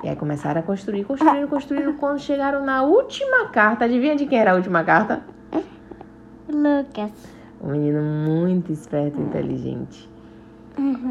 E 0.04 0.08
aí 0.08 0.16
começaram 0.16 0.60
a 0.60 0.64
construir, 0.64 1.04
construindo, 1.04 1.46
construindo. 1.48 1.92
Quando 1.94 2.18
chegaram 2.18 2.64
na 2.64 2.82
última 2.82 3.46
carta, 3.48 3.84
adivinha 3.84 4.16
de 4.16 4.26
quem 4.26 4.40
era 4.40 4.50
a 4.52 4.54
última 4.54 4.82
carta? 4.82 5.22
Lucas. 6.48 7.12
Um 7.62 7.70
menino 7.70 8.02
muito 8.02 8.72
esperto 8.72 9.20
e 9.20 9.22
inteligente. 9.22 10.10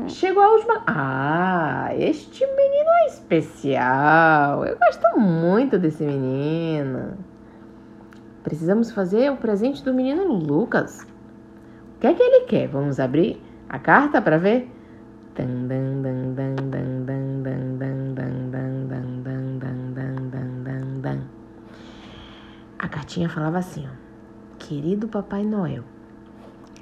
Chegou 0.07 0.43
a 0.43 0.51
última. 0.53 0.83
Ah, 0.87 1.89
este 1.95 2.45
menino 2.45 2.89
é 3.03 3.05
especial. 3.07 4.65
Eu 4.65 4.77
gosto 4.77 5.19
muito 5.19 5.77
desse 5.77 6.03
menino. 6.03 7.17
Precisamos 8.43 8.91
fazer 8.91 9.31
o 9.31 9.37
presente 9.37 9.83
do 9.83 9.93
menino 9.93 10.25
Lucas. 10.25 11.05
O 11.95 11.99
que 11.99 12.07
é 12.07 12.13
que 12.13 12.23
ele 12.23 12.45
quer? 12.45 12.67
Vamos 12.67 12.99
abrir? 12.99 13.41
a 13.69 13.79
carta 13.79 14.21
para 14.21 14.37
ver? 14.37 14.71
A 22.79 22.87
cartinha 22.87 23.29
falava 23.29 23.57
assim, 23.57 23.87
ó. 23.87 24.07
Querido 24.57 25.07
Papai 25.07 25.43
Noel, 25.43 25.83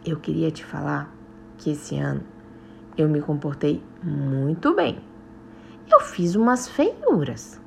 eu 0.06 0.18
queria 0.18 0.50
te 0.50 0.63
falar 0.63 1.13
que 1.58 1.72
esse 1.72 1.98
ano 1.98 2.22
eu 2.98 3.10
me 3.10 3.22
comportei 3.22 3.84
muito 4.04 4.74
bem. 4.74 5.00
Eu 5.92 6.00
fiz 6.00 6.36
umas 6.36 6.68
feiuras, 6.68 7.62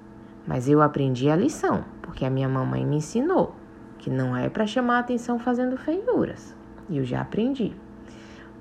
mas 0.47 0.69
eu 0.69 0.83
aprendi 0.83 1.29
a 1.31 1.37
lição, 1.37 1.85
porque 2.03 2.25
a 2.25 2.31
minha 2.31 2.49
mamãe 2.49 2.85
me 2.85 2.97
ensinou 2.97 3.55
que 3.99 4.11
não 4.11 4.37
é 4.37 4.49
para 4.49 4.67
chamar 4.67 5.01
atenção 5.01 5.39
fazendo 5.39 5.77
feiuras. 5.77 6.57
E 6.89 6.99
eu 6.99 7.05
já 7.05 7.21
aprendi. 7.21 7.75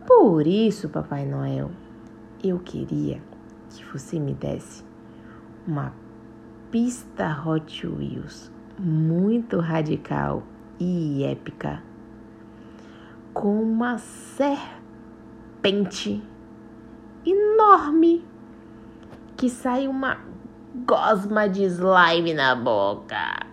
Por 0.05 0.45
isso, 0.45 0.89
Papai 0.89 1.25
Noel, 1.25 1.71
eu 2.43 2.59
queria 2.59 3.21
que 3.69 3.85
você 3.85 4.19
me 4.19 4.33
desse 4.33 4.83
uma 5.65 5.93
pista 6.71 7.41
Hot 7.45 7.87
Wheels 7.87 8.51
muito 8.79 9.59
radical 9.59 10.43
e 10.79 11.23
épica 11.23 11.81
com 13.33 13.61
uma 13.61 13.97
serpente 13.97 14.63
enorme 17.29 18.25
que 19.35 19.49
sai 19.49 19.87
uma 19.87 20.17
gosma 20.85 21.47
de 21.47 21.63
slime 21.63 22.33
na 22.33 22.55
boca. 22.55 23.45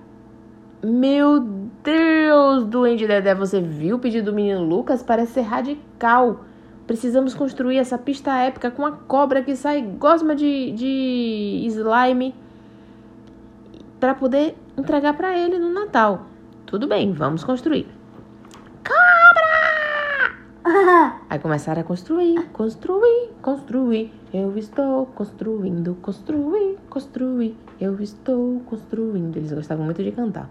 Meu 0.82 1.40
Deus, 1.82 2.66
Duende 2.66 3.06
Dedé, 3.06 3.34
você 3.34 3.60
viu 3.60 3.96
o 3.96 3.98
pedido 3.98 4.30
do 4.30 4.34
menino 4.34 4.62
Lucas? 4.62 5.02
Parece 5.02 5.32
ser 5.32 5.42
radical. 5.42 6.44
Precisamos 6.86 7.34
construir 7.34 7.78
essa 7.78 7.96
pista 7.96 8.36
épica 8.36 8.70
com 8.70 8.84
a 8.84 8.92
cobra 8.92 9.42
que 9.42 9.56
sai 9.56 9.80
gosma 9.80 10.34
de, 10.34 10.72
de 10.72 11.64
slime 11.68 12.34
para 13.98 14.14
poder 14.14 14.54
entregar 14.76 15.14
para 15.14 15.38
ele 15.38 15.58
no 15.58 15.72
Natal. 15.72 16.26
Tudo 16.66 16.86
bem, 16.86 17.12
vamos 17.12 17.42
construir. 17.42 17.86
Cobra! 18.86 19.33
Aí 21.28 21.38
começaram 21.38 21.82
a 21.82 21.84
construir, 21.84 22.48
construir, 22.50 23.30
construir. 23.42 24.10
Eu 24.32 24.56
estou 24.56 25.04
construindo, 25.06 25.94
construir, 25.96 26.78
construir. 26.88 27.54
Eu 27.78 28.00
estou 28.00 28.60
construindo. 28.60 29.36
Eles 29.36 29.52
gostavam 29.52 29.84
muito 29.84 30.02
de 30.02 30.10
cantar. 30.10 30.48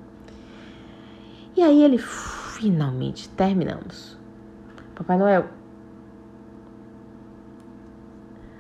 E 1.58 1.64
aí 1.64 1.84
ele 1.84 1.98
finalmente 1.98 3.28
terminamos. 3.30 4.16
Papai 4.94 5.18
Noel, 5.18 5.46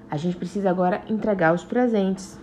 a 0.09 0.17
gente 0.17 0.35
precisa 0.35 0.71
agora 0.71 1.03
entregar 1.07 1.53
os 1.53 1.63
presentes. 1.63 2.39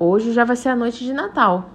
Hoje 0.00 0.32
já 0.32 0.44
vai 0.44 0.56
ser 0.56 0.70
a 0.70 0.76
noite 0.76 1.04
de 1.04 1.12
Natal. 1.12 1.70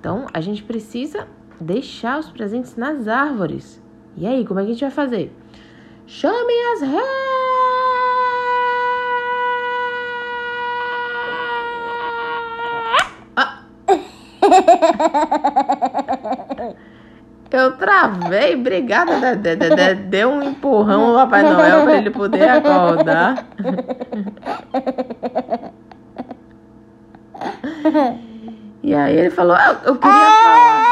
Então 0.00 0.26
a 0.32 0.40
gente 0.40 0.62
precisa 0.62 1.28
deixar 1.60 2.18
os 2.18 2.30
presentes 2.30 2.76
nas 2.76 3.06
árvores. 3.08 3.84
E 4.16 4.26
aí, 4.26 4.46
como 4.46 4.60
é 4.60 4.62
que 4.64 4.70
a 4.70 4.72
gente 4.72 4.80
vai 4.80 4.90
fazer? 4.90 5.30
Chamem 6.06 6.72
as 6.72 6.80
reis! 6.80 7.04
Ah. 13.36 13.58
Eu 17.50 17.76
travei, 17.76 18.54
obrigada. 18.54 19.36
Deu 20.08 20.30
um 20.30 20.42
empurrão 20.42 21.18
ao 21.18 21.26
Papai 21.26 21.42
Noel 21.42 21.82
para 21.82 21.96
ele 21.98 22.10
poder 22.10 22.48
acordar. 22.48 23.46
E 28.82 28.94
aí 28.94 29.16
ele 29.16 29.30
falou: 29.30 29.56
Eu, 29.56 29.74
eu 29.84 29.96
queria 29.96 30.12
falar. 30.12 30.86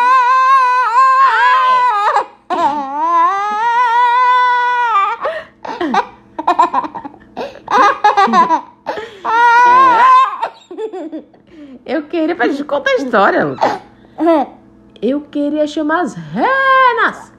Eu 11.86 12.04
queria 12.04 12.34
pra 12.34 12.48
gente 12.48 12.64
contar 12.64 12.83
a 12.94 12.96
história, 12.96 13.44
Lucas. 13.44 13.80
Eu 15.02 15.20
queria 15.22 15.66
chamar 15.66 16.00
as 16.00 16.14
renas. 16.14 17.32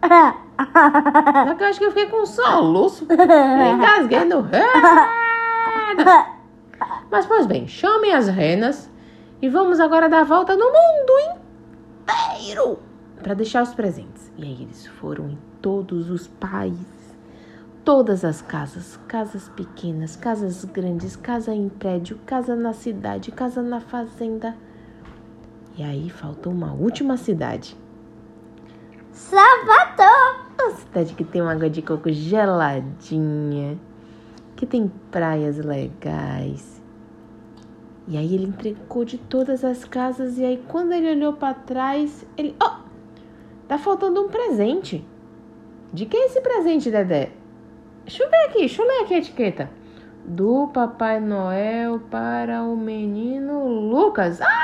Só 0.00 1.54
que 1.54 1.62
eu 1.62 1.66
acho 1.66 1.78
que 1.78 1.84
eu 1.84 1.90
fiquei 1.90 2.06
com 2.06 2.22
um 2.22 2.26
soluço. 2.26 3.04
Engasguei 3.04 4.24
no 4.24 4.40
renas. 4.40 6.26
Mas, 7.10 7.26
pois 7.26 7.46
bem, 7.46 7.66
chamem 7.66 8.14
as 8.14 8.28
renas 8.28 8.90
e 9.42 9.48
vamos 9.48 9.80
agora 9.80 10.08
dar 10.08 10.20
a 10.20 10.24
volta 10.24 10.56
no 10.56 10.64
mundo 10.64 11.12
inteiro 12.00 12.78
para 13.22 13.34
deixar 13.34 13.62
os 13.62 13.74
presentes. 13.74 14.32
E 14.38 14.42
aí 14.42 14.62
eles 14.62 14.86
foram 14.86 15.28
em 15.30 15.38
todos 15.60 16.10
os 16.10 16.26
países, 16.26 17.16
todas 17.84 18.24
as 18.24 18.40
casas, 18.40 18.98
casas 19.08 19.48
pequenas, 19.50 20.16
casas 20.16 20.64
grandes, 20.64 21.16
casa 21.16 21.54
em 21.54 21.68
prédio, 21.68 22.18
casa 22.24 22.56
na 22.56 22.72
cidade, 22.72 23.30
casa 23.30 23.60
na 23.62 23.80
fazenda. 23.80 24.56
E 25.76 25.82
aí 25.82 26.08
faltou 26.08 26.52
uma 26.52 26.72
última 26.72 27.16
cidade. 27.16 27.76
Salvador! 29.10 30.44
Uma 30.60 30.70
cidade 30.70 31.14
que 31.14 31.24
tem 31.24 31.42
uma 31.42 31.52
água 31.52 31.68
de 31.68 31.82
coco 31.82 32.10
geladinha, 32.12 33.76
que 34.54 34.66
tem 34.66 34.90
praias 35.10 35.58
legais. 35.58 36.80
E 38.06 38.16
aí 38.16 38.34
ele 38.34 38.46
entregou 38.46 39.04
de 39.04 39.18
todas 39.18 39.64
as 39.64 39.84
casas 39.84 40.38
e 40.38 40.44
aí 40.44 40.62
quando 40.68 40.92
ele 40.92 41.10
olhou 41.10 41.32
para 41.32 41.54
trás, 41.54 42.24
ele, 42.36 42.54
oh, 42.62 42.76
tá 43.66 43.76
faltando 43.76 44.20
um 44.22 44.28
presente. 44.28 45.04
De 45.92 46.06
quem 46.06 46.22
é 46.22 46.26
esse 46.26 46.40
presente, 46.40 46.90
Dedé? 46.90 47.30
Deixa 48.04 48.22
eu 48.22 48.30
ver 48.30 48.44
aqui, 48.46 48.58
deixa 48.58 48.82
eu 48.82 48.86
ler 48.86 49.04
aqui 49.04 49.14
a 49.14 49.18
etiqueta. 49.18 49.70
Do 50.24 50.68
Papai 50.68 51.20
Noel 51.20 52.00
para 52.10 52.62
o 52.62 52.76
menino 52.76 53.66
Lucas. 53.66 54.40
Ah! 54.40 54.63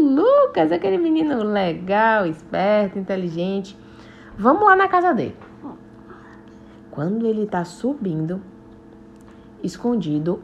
Lucas, 0.00 0.72
aquele 0.72 0.98
menino 0.98 1.42
legal, 1.42 2.26
esperto, 2.26 2.98
inteligente. 2.98 3.76
Vamos 4.36 4.64
lá 4.64 4.74
na 4.74 4.88
casa 4.88 5.12
dele. 5.12 5.36
Quando 6.90 7.26
ele 7.26 7.46
tá 7.46 7.64
subindo, 7.64 8.40
escondido, 9.62 10.42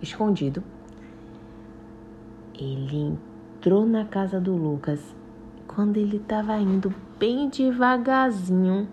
escondido, 0.00 0.62
ele 2.58 3.18
entrou 3.56 3.86
na 3.86 4.04
casa 4.04 4.40
do 4.40 4.54
Lucas. 4.54 5.00
Quando 5.66 5.96
ele 5.96 6.18
tava 6.18 6.56
indo 6.58 6.92
bem 7.18 7.48
devagarzinho, 7.48 8.88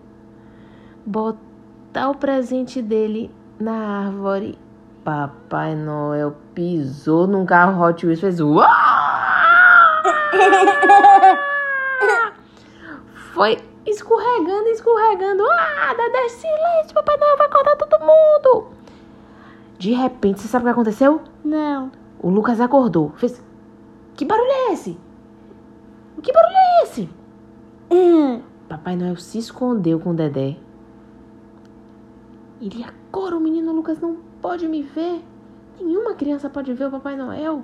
botar 1.04 2.10
o 2.10 2.14
presente 2.14 2.82
dele 2.82 3.30
na 3.58 4.06
árvore, 4.06 4.58
Papai 5.04 5.76
Noel 5.76 6.34
pisou 6.52 7.26
num 7.26 7.46
carro 7.46 7.80
Hot 7.82 8.04
Wheels 8.04 8.20
fez 8.20 8.40
uau! 8.40 8.95
Foi 13.34 13.58
escorregando, 13.84 14.68
escorregando. 14.68 15.44
Ah, 15.50 15.94
Dedé, 15.94 16.28
silêncio, 16.28 16.94
Papai 16.94 17.16
Noel 17.16 17.36
vai 17.36 17.46
acordar 17.46 17.76
todo 17.76 18.00
mundo. 18.00 18.68
De 19.78 19.92
repente, 19.92 20.40
você 20.40 20.48
sabe 20.48 20.64
o 20.64 20.66
que 20.66 20.72
aconteceu? 20.72 21.20
Não. 21.44 21.92
O 22.18 22.30
Lucas 22.30 22.60
acordou. 22.60 23.12
Fez. 23.16 23.42
Que 24.14 24.24
barulho 24.24 24.50
é 24.50 24.72
esse? 24.72 24.98
Que 26.22 26.32
barulho 26.32 26.56
é 26.56 26.82
esse? 26.84 27.10
Hum. 27.90 28.42
Papai 28.68 28.96
Noel 28.96 29.16
se 29.16 29.38
escondeu 29.38 30.00
com 30.00 30.10
o 30.10 30.14
Dedé. 30.14 30.56
Ele 32.60 32.84
agora 32.84 33.36
o 33.36 33.40
menino 33.40 33.72
Lucas 33.72 34.00
não 34.00 34.16
pode 34.40 34.66
me 34.66 34.82
ver. 34.82 35.22
Nenhuma 35.78 36.14
criança 36.14 36.48
pode 36.48 36.72
ver 36.72 36.86
o 36.86 36.90
Papai 36.90 37.16
Noel. 37.16 37.62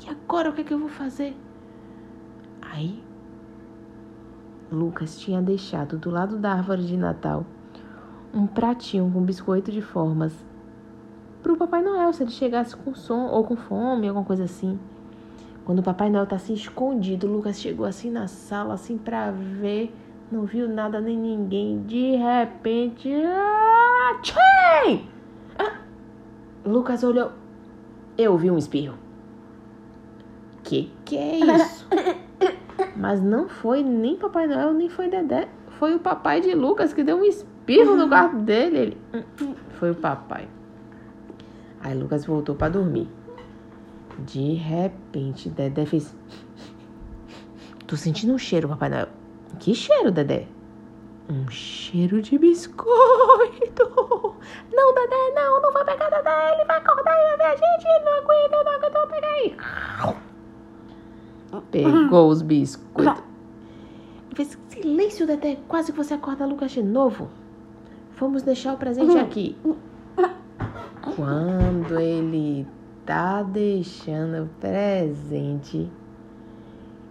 E 0.00 0.08
agora 0.08 0.50
o 0.50 0.52
que 0.52 0.60
é 0.60 0.64
que 0.64 0.72
eu 0.72 0.78
vou 0.78 0.88
fazer? 0.88 1.36
Aí, 2.72 2.98
Lucas 4.70 5.20
tinha 5.20 5.42
deixado 5.42 5.98
do 5.98 6.10
lado 6.10 6.38
da 6.38 6.52
árvore 6.52 6.84
de 6.84 6.96
Natal 6.96 7.44
um 8.32 8.46
pratinho 8.46 9.10
com 9.12 9.20
biscoito 9.20 9.70
de 9.70 9.82
formas 9.82 10.32
para 11.42 11.52
o 11.52 11.56
Papai 11.56 11.82
Noel, 11.82 12.12
se 12.14 12.22
ele 12.22 12.30
chegasse 12.30 12.74
com 12.74 12.94
som 12.94 13.26
ou 13.26 13.44
com 13.44 13.56
fome, 13.56 14.08
alguma 14.08 14.24
coisa 14.24 14.44
assim. 14.44 14.78
Quando 15.66 15.80
o 15.80 15.82
Papai 15.82 16.08
Noel 16.08 16.26
tá 16.26 16.36
assim 16.36 16.54
escondido, 16.54 17.26
Lucas 17.26 17.60
chegou 17.60 17.84
assim 17.84 18.10
na 18.10 18.26
sala, 18.26 18.72
assim 18.74 18.96
para 18.96 19.30
ver, 19.30 19.94
não 20.30 20.44
viu 20.44 20.66
nada 20.66 20.98
nem 20.98 21.18
ninguém. 21.18 21.82
De 21.82 22.16
repente, 22.16 23.12
ah, 23.12 24.18
tchim! 24.22 25.08
Ah, 25.58 25.80
Lucas 26.64 27.02
olhou, 27.02 27.32
eu 28.16 28.38
vi 28.38 28.50
um 28.50 28.56
espirro. 28.56 28.96
Que 30.62 30.90
que 31.04 31.18
é 31.18 31.36
isso? 31.38 31.86
Mas 33.02 33.20
não 33.20 33.48
foi 33.48 33.82
nem 33.82 34.14
Papai 34.14 34.46
Noel, 34.46 34.72
nem 34.72 34.88
foi 34.88 35.08
Dedé. 35.08 35.48
Foi 35.70 35.92
o 35.92 35.98
papai 35.98 36.40
de 36.40 36.54
Lucas 36.54 36.94
que 36.94 37.02
deu 37.02 37.16
um 37.16 37.24
espirro 37.24 37.96
no 37.96 38.08
quarto 38.08 38.36
dele. 38.36 38.78
Ele, 38.78 38.98
"Hum, 39.12 39.22
hum", 39.42 39.54
foi 39.72 39.90
o 39.90 39.94
papai. 39.96 40.46
Aí 41.80 41.98
Lucas 41.98 42.24
voltou 42.24 42.54
pra 42.54 42.68
dormir. 42.68 43.08
De 44.20 44.54
repente, 44.54 45.48
Dedé 45.48 45.84
fez. 45.84 46.14
Tô 47.88 47.96
sentindo 47.96 48.32
um 48.34 48.38
cheiro, 48.38 48.68
Papai 48.68 48.88
Noel. 48.88 49.08
Que 49.58 49.74
cheiro, 49.74 50.12
Dedé? 50.12 50.46
Um 51.28 51.50
cheiro 51.50 52.22
de 52.22 52.38
biscoito. 52.38 52.86
Não, 54.72 54.94
Dedé, 54.94 55.32
não, 55.34 55.60
não 55.60 55.72
vai 55.72 55.84
pegar 55.84 56.08
Dedé. 56.08 56.54
Ele 56.54 56.64
vai 56.66 56.78
acordar 56.78 57.18
e 57.18 57.24
vai 57.24 57.36
ver 57.36 57.44
a 57.44 57.56
gente. 57.56 57.84
Ele 57.84 58.04
não 58.04 58.12
aguenta, 58.18 58.64
não 58.64 58.72
aguento, 58.72 58.94
eu 58.94 59.00
vou 59.00 59.08
pegar 59.08 59.28
aí. 59.28 59.56
Pegou 61.70 62.28
os 62.28 62.42
biscoitos. 62.42 63.22
Fez 64.34 64.58
silêncio, 64.68 65.26
Dedé. 65.26 65.58
Quase 65.68 65.92
que 65.92 65.98
você 65.98 66.14
acorda 66.14 66.46
Lucas 66.46 66.70
de 66.70 66.82
novo. 66.82 67.28
Vamos 68.18 68.42
deixar 68.42 68.72
o 68.74 68.76
presente 68.78 69.18
aqui. 69.18 69.56
Quando 71.16 71.98
ele 71.98 72.66
tá 73.04 73.42
deixando 73.42 74.44
o 74.44 74.48
presente, 74.60 75.90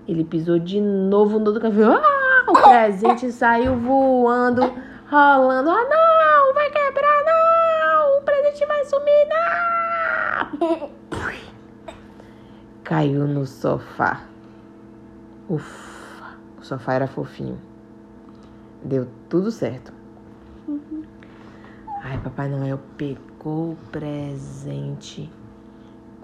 ele 0.07 0.23
pisou 0.23 0.57
de 0.57 0.79
novo 0.81 1.37
no 1.37 1.51
do 1.51 1.59
café. 1.59 1.83
Ah, 1.83 2.45
o 2.49 2.53
presente 2.53 3.31
saiu 3.31 3.77
voando, 3.77 4.61
rolando. 5.09 5.69
Ah, 5.69 5.83
não! 5.83 6.53
Vai 6.53 6.69
quebrar, 6.71 7.23
não! 7.25 8.17
O 8.17 8.21
presente 8.23 8.65
vai 8.65 8.85
sumir, 8.85 9.27
não! 9.29 10.89
Caiu 12.83 13.27
no 13.27 13.45
sofá. 13.45 14.25
Ufa, 15.49 16.37
o 16.59 16.63
sofá 16.63 16.93
era 16.93 17.07
fofinho. 17.07 17.59
Deu 18.83 19.07
tudo 19.29 19.51
certo. 19.51 19.93
Ai, 22.03 22.17
Papai 22.23 22.49
Noel 22.49 22.79
pegou 22.97 23.73
o 23.73 23.77
presente. 23.91 25.31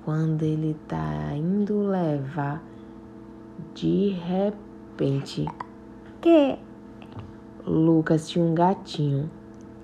Quando 0.04 0.44
ele 0.44 0.76
tá 0.88 1.34
indo 1.36 1.88
levar, 1.88 2.64
de 3.76 4.10
repente, 4.10 5.46
Que? 6.22 6.58
Lucas 7.66 8.30
tinha 8.30 8.44
um 8.44 8.54
gatinho. 8.54 9.30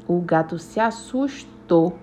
O 0.08 0.20
gato 0.22 0.58
se 0.58 0.80
assustou. 0.80 1.98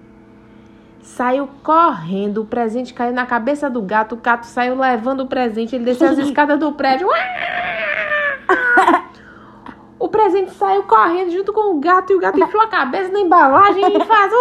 Saiu 1.02 1.48
correndo, 1.62 2.42
o 2.42 2.46
presente 2.46 2.92
caiu 2.92 3.12
na 3.12 3.26
cabeça 3.26 3.68
do 3.70 3.80
gato. 3.82 4.14
O 4.14 4.18
gato 4.18 4.44
saiu 4.44 4.78
levando 4.78 5.20
o 5.20 5.26
presente. 5.26 5.74
Ele 5.74 5.84
desceu 5.84 6.08
as 6.08 6.18
escadas 6.18 6.58
do 6.58 6.72
prédio. 6.72 7.08
O 9.98 10.08
presente 10.08 10.50
saiu 10.52 10.82
correndo 10.84 11.30
junto 11.30 11.52
com 11.52 11.74
o 11.74 11.80
gato 11.80 12.12
e 12.12 12.16
o 12.16 12.20
gato 12.20 12.38
enfiou 12.38 12.62
a 12.62 12.68
cabeça 12.68 13.12
na 13.12 13.20
embalagem 13.20 13.84
e 13.84 14.04
faz. 14.04 14.32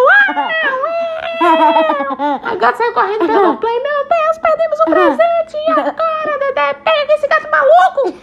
O 2.53 2.57
gato 2.57 2.77
saiu 2.77 2.93
correndo 2.93 3.25
pelo 3.25 3.57
play. 3.57 3.79
Meu 3.81 4.07
Deus, 4.07 4.37
perdemos 4.41 4.79
o 4.79 4.85
presente. 4.85 5.57
E 5.67 5.71
agora, 5.71 6.39
Dedé? 6.39 6.73
Pega 6.75 7.13
esse 7.13 7.27
gato 7.27 7.49
maluco! 7.51 8.13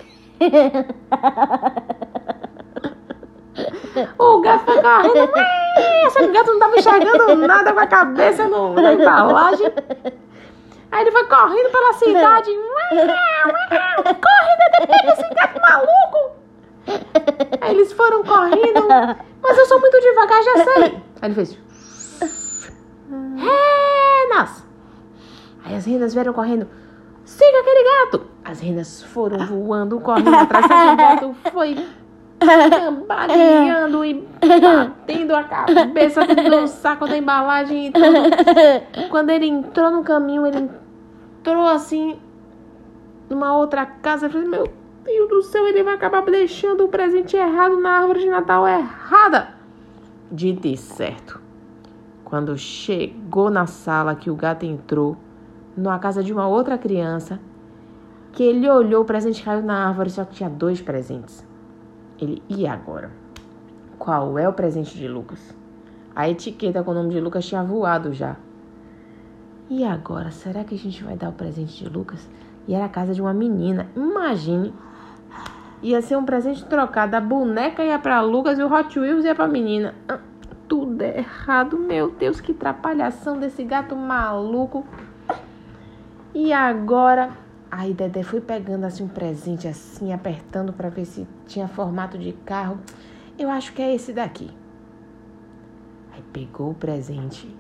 O 4.19 4.41
gato 4.43 4.65
foi 4.67 4.83
correndo. 4.83 5.66
O 6.15 6.33
gato 6.33 6.53
não 6.53 6.59
tava 6.59 6.77
enxergando 6.77 7.47
nada 7.47 7.73
com 7.73 7.81
a 7.81 7.87
cabeça 7.87 8.49
no, 8.49 8.75
na 8.75 8.95
embalagem. 8.95 9.73
Aí 10.91 11.01
ele 11.03 11.11
foi 11.11 11.25
correndo 11.25 11.71
pela 11.71 11.93
cidade. 11.95 12.51
Corre, 12.91 14.57
Dedé, 14.59 14.87
pega 14.87 15.13
esse 15.13 15.35
gato 15.35 15.61
maluco! 15.61 16.37
Aí 17.61 17.75
eles 17.75 17.93
foram 17.93 18.23
correndo. 18.23 18.87
Mas 19.43 19.59
eu 19.59 19.67
sou 19.67 19.81
muito 19.81 20.01
devagar, 20.01 20.43
já 20.43 20.65
sei. 20.65 20.85
Aí 21.21 21.29
ele 21.29 21.35
fez. 21.35 21.59
Renas! 23.37 24.65
Aí 25.65 25.75
as 25.75 25.85
renas 25.85 26.15
vieram 26.15 26.33
correndo. 26.33 26.69
Siga 27.25 27.59
aquele 27.61 27.85
gato! 27.85 28.27
As 28.45 28.61
renas 28.61 29.03
foram 29.03 29.45
voando, 29.47 29.99
correndo 30.01 30.35
atrás. 30.35 30.65
O 30.67 30.97
gato 30.97 31.37
foi 31.53 31.77
cambaleando 32.39 34.05
e 34.05 34.27
batendo 34.41 35.35
a 35.35 35.45
cabeça 35.45 36.21
do 36.25 36.67
saco 36.69 37.07
da 37.07 37.17
embalagem 37.17 37.87
e 37.87 37.93
tudo. 37.93 39.09
Quando 39.11 39.31
ele 39.31 39.47
entrou 39.47 39.91
no 39.91 40.03
caminho, 40.03 40.47
ele 40.47 40.69
entrou 41.41 41.67
assim 41.67 42.19
numa 43.29 43.57
outra 43.57 43.87
casa. 43.87 44.27
Eu 44.27 44.31
falei, 44.31 44.49
meu 44.49 44.71
Deus 45.05 45.29
do 45.29 45.43
céu, 45.43 45.67
ele 45.67 45.83
vai 45.83 45.95
acabar 45.95 46.23
deixando 46.23 46.85
o 46.85 46.89
presente 46.89 47.37
errado 47.37 47.81
na 47.81 47.91
árvore 48.01 48.21
de 48.21 48.29
Natal 48.29 48.67
errada. 48.67 49.55
Dito 50.31 50.77
certo. 50.77 51.41
Quando 52.25 52.59
chegou 52.59 53.51
na 53.51 53.67
sala 53.67 54.17
que 54.17 54.29
o 54.29 54.35
gato 54.35 54.67
entrou, 54.67 55.17
numa 55.77 55.99
casa 55.99 56.25
de 56.25 56.33
uma 56.33 56.49
outra 56.49 56.77
criança, 56.77 57.39
que 58.33 58.43
ele 58.43 58.69
olhou 58.69 59.03
o 59.03 59.05
presente 59.05 59.45
caiu 59.45 59.63
na 59.63 59.87
árvore, 59.87 60.11
só 60.11 60.25
que 60.25 60.35
tinha 60.35 60.51
dois 60.51 60.81
presentes. 60.81 61.47
Ele, 62.21 62.43
e 62.49 62.67
agora? 62.67 63.11
Qual 63.99 64.39
é 64.39 64.49
o 64.49 64.53
presente 64.53 64.97
de 64.97 65.07
Lucas? 65.09 65.55
A 66.15 66.29
etiqueta 66.29 66.83
com 66.83 66.93
o 66.93 66.95
nome 66.95 67.11
de 67.11 67.21
Lucas 67.21 67.47
tinha 67.47 67.63
voado 67.63 68.13
já. 68.13 68.37
E 69.69 69.85
agora? 69.85 70.31
Será 70.31 70.65
que 70.65 70.75
a 70.75 70.79
gente 70.79 71.03
vai 71.03 71.17
dar 71.17 71.29
o 71.29 71.33
presente 71.33 71.83
de 71.83 71.91
Lucas? 71.91 72.29
E 72.67 72.75
era 72.75 72.85
a 72.85 72.89
casa 72.89 73.13
de 73.13 73.21
uma 73.21 73.35
menina. 73.35 73.89
Imagine. 73.95 74.73
Ia 75.83 76.01
ser 76.01 76.17
um 76.17 76.25
presente 76.25 76.65
trocado. 76.65 77.17
A 77.17 77.21
boneca 77.21 77.85
ia 77.85 77.99
pra 77.99 78.21
Lucas 78.21 78.59
e 78.59 78.63
o 78.63 78.73
Hot 78.73 78.99
Wheels 78.99 79.25
ia 79.25 79.35
pra 79.35 79.47
menina. 79.47 79.95
Ah, 80.09 80.19
Tudo 80.67 81.03
errado. 81.03 81.79
Meu 81.79 82.11
Deus, 82.11 82.41
que 82.41 82.55
trapalhação 82.55 83.39
desse 83.39 83.63
gato 83.63 83.95
maluco. 83.95 84.85
E 86.35 86.53
agora? 86.53 87.31
Aí 87.71 87.93
Dedé 87.93 88.23
foi 88.23 88.41
pegando 88.41 88.85
assim 88.85 89.05
um 89.05 89.09
presente 89.09 89.67
assim, 89.67 90.13
apertando 90.13 90.73
pra 90.73 90.89
ver 90.89 91.05
se 91.05 91.27
tinha 91.47 91.67
formato 91.67 92.17
de 92.17 92.33
carro. 92.33 92.79
Eu 93.39 93.51
acho 93.51 93.73
que 93.73 93.83
é 93.83 93.95
esse 93.95 94.13
daqui. 94.13 94.51
Aí 96.13 96.23
pegou 96.33 96.71
o 96.71 96.75
presente, 96.75 97.55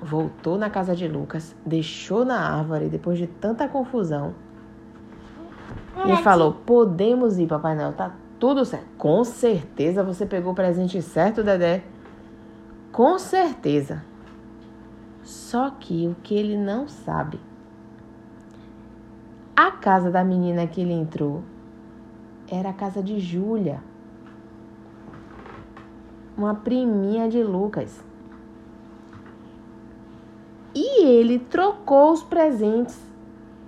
voltou 0.00 0.56
na 0.58 0.70
casa 0.70 0.94
de 0.94 1.08
Lucas, 1.08 1.56
deixou 1.64 2.24
na 2.24 2.38
árvore 2.38 2.88
depois 2.88 3.18
de 3.18 3.26
tanta 3.26 3.66
confusão. 3.66 4.34
E 6.06 6.16
falou: 6.22 6.52
Podemos 6.52 7.38
ir, 7.38 7.46
Papai 7.46 7.74
Noel, 7.74 7.92
tá 7.92 8.14
tudo 8.38 8.64
certo. 8.64 8.86
Com 8.96 9.24
certeza 9.24 10.02
você 10.02 10.24
pegou 10.24 10.52
o 10.52 10.54
presente 10.54 11.00
certo, 11.02 11.42
Dedé. 11.42 11.82
Com 12.92 13.18
certeza. 13.18 14.04
Só 15.22 15.70
que 15.70 16.08
o 16.08 16.16
que 16.22 16.34
ele 16.34 16.56
não 16.56 16.88
sabe, 16.88 17.38
a 19.66 19.70
casa 19.70 20.10
da 20.10 20.24
menina 20.24 20.66
que 20.66 20.80
ele 20.80 20.94
entrou 20.94 21.42
era 22.50 22.70
a 22.70 22.72
casa 22.72 23.02
de 23.02 23.20
Júlia, 23.20 23.82
uma 26.34 26.54
priminha 26.54 27.28
de 27.28 27.42
Lucas. 27.42 28.02
E 30.74 31.04
ele 31.04 31.38
trocou 31.38 32.10
os 32.10 32.22
presentes. 32.22 32.98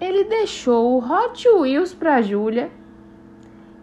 Ele 0.01 0.25
deixou 0.25 0.95
o 0.95 0.99
Hot 0.99 1.47
Wheels 1.47 1.93
para 1.93 2.23
Júlia 2.23 2.71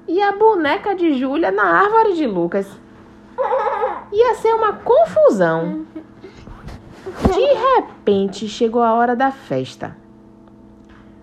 e 0.08 0.20
a 0.20 0.32
boneca 0.32 0.96
de 0.96 1.14
Júlia 1.14 1.52
na 1.52 1.64
árvore 1.64 2.16
de 2.16 2.26
Lucas. 2.26 2.68
Ia 4.12 4.34
ser 4.34 4.56
uma 4.56 4.74
confusão. 4.74 5.86
De 7.32 7.54
repente 7.76 8.48
chegou 8.48 8.82
a 8.82 8.94
hora 8.94 9.16
da 9.16 9.30
festa. 9.30 9.99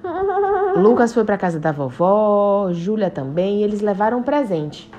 Lucas 0.76 1.12
foi 1.12 1.24
para 1.24 1.38
casa 1.38 1.58
da 1.58 1.72
vovó, 1.72 2.70
Júlia 2.72 3.10
também, 3.10 3.60
e 3.60 3.62
eles 3.62 3.80
levaram 3.80 4.18
um 4.18 4.22
presente. 4.22 4.90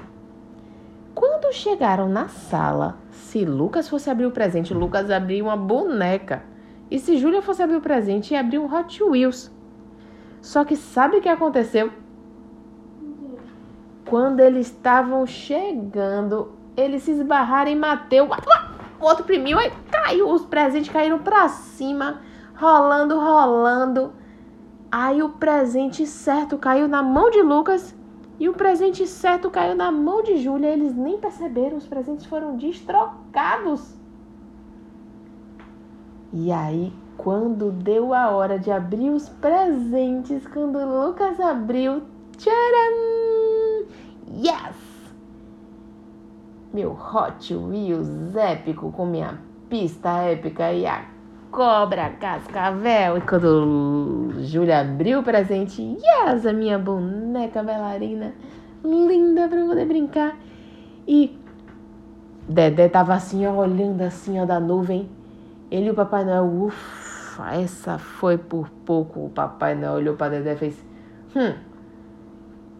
Quando 1.13 1.54
chegaram 1.54 2.08
na 2.08 2.28
sala, 2.28 2.98
se 3.12 3.43
Lucas 3.46 3.89
fosse 3.89 4.10
abrir 4.10 4.26
o 4.26 4.32
presente, 4.32 4.74
Lucas 4.74 5.10
abriu 5.10 5.46
uma 5.46 5.58
boneca. 5.58 6.43
E 6.89 7.00
se 7.00 7.17
Júlia 7.17 7.41
fosse 7.41 7.62
abrir 7.62 7.78
o 7.78 7.82
presente, 7.82 8.34
ia 8.34 8.39
abrir 8.39 8.60
um 8.60 8.74
Hot 8.74 9.04
Wheels. 9.04 9.52
Só 10.41 10.63
que 10.63 10.76
sabe 10.76 11.17
o 11.17 11.22
que 11.22 11.30
aconteceu? 11.30 11.91
Quando 14.06 14.39
eles 14.39 14.67
estavam 14.67 15.26
chegando, 15.26 16.54
eles 16.78 17.04
se 17.04 17.12
esbarraram 17.12 17.72
em 17.72 17.76
Mateus. 17.76 18.30
O 19.00 19.06
outro 19.06 19.26
primiu, 19.26 19.60
aí 19.60 19.72
caiu, 19.91 20.30
os 20.30 20.46
presentes 20.46 20.91
caíram 20.91 21.20
pra 21.20 21.50
cima, 21.50 22.22
rolando, 22.56 23.20
rolando. 23.20 24.13
Aí 24.91 25.21
o 25.21 25.30
presente 25.30 26.06
certo 26.06 26.58
caiu 26.58 26.88
na 26.88 27.04
mão 27.04 27.30
de 27.30 27.41
Lucas 27.41 27.95
e 28.39 28.47
o 28.47 28.54
presente 28.54 29.06
certo 29.06 29.50
caiu 29.50 29.76
na 29.76 29.91
mão 29.91 30.23
de 30.23 30.38
Júlia. 30.38 30.69
Eles 30.69 30.95
nem 30.95 31.17
perceberam, 31.17 31.78
os 31.78 31.88
presentes 31.88 32.26
foram 32.26 32.56
destrocados. 32.56 33.95
E 36.34 36.52
aí, 36.52 36.93
quando 37.17 37.71
deu 37.71 38.13
a 38.13 38.30
hora 38.30 38.60
de 38.60 38.71
abrir 38.71 39.10
os 39.10 39.28
presentes, 39.28 40.45
quando 40.47 40.78
Lucas 40.78 41.39
abriu, 41.39 42.04
tcharam! 42.38 43.88
Yes! 44.30 44.88
meu 46.73 46.91
Hot 46.91 47.56
Wheels 47.56 48.36
épico 48.36 48.91
com 48.91 49.06
minha 49.06 49.39
pista 49.67 50.10
épica 50.19 50.71
e 50.71 50.86
a 50.86 51.06
cobra 51.52 52.10
cascavel. 52.12 53.18
E 53.18 53.22
quando 53.22 54.34
Júlia 54.40 54.82
abriu 54.82 55.20
o 55.20 55.24
presente, 55.24 55.82
yes, 55.82 56.46
a 56.46 56.54
minha 56.54 56.78
boneca 56.78 57.64
bailarina 57.64 58.34
linda 58.84 59.48
pra 59.48 59.66
poder 59.66 59.86
brincar. 59.86 60.38
E 61.08 61.38
Dedé 62.48 62.88
tava 62.88 63.14
assim, 63.14 63.46
ó, 63.46 63.54
olhando 63.54 64.02
assim, 64.02 64.40
ó, 64.40 64.46
da 64.46 64.60
nuvem. 64.60 65.10
Ele 65.70 65.88
e 65.88 65.92
o 65.92 65.94
Papai 65.94 66.24
Noel, 66.24 66.46
ufa, 66.46 67.56
essa 67.56 67.98
foi 67.98 68.38
por 68.38 68.70
pouco. 68.86 69.26
O 69.26 69.30
Papai 69.30 69.76
Noel 69.76 69.94
olhou 69.94 70.16
pra 70.16 70.30
Dedé 70.30 70.54
e 70.54 70.58
fez, 70.58 70.86
hum, 71.36 71.54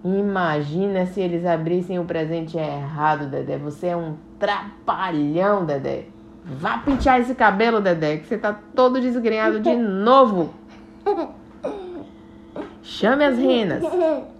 imagina 0.04 1.06
se 1.06 1.20
eles 1.20 1.46
abrissem 1.46 2.00
o 2.00 2.06
presente 2.06 2.58
errado, 2.58 3.30
Dedé. 3.30 3.58
Você 3.58 3.88
é 3.88 3.98
um 3.98 4.16
trapalhão, 4.40 5.66
Dedé. 5.66 6.06
Vá 6.50 6.78
pentear 6.78 7.20
esse 7.20 7.36
cabelo, 7.36 7.82
Dedé, 7.82 8.18
que 8.18 8.28
você 8.28 8.38
tá 8.38 8.58
todo 8.74 9.02
desgrenhado 9.02 9.60
de 9.60 9.76
novo. 9.76 10.54
Chame 12.82 13.26
as 13.26 13.38
renas. 13.38 13.84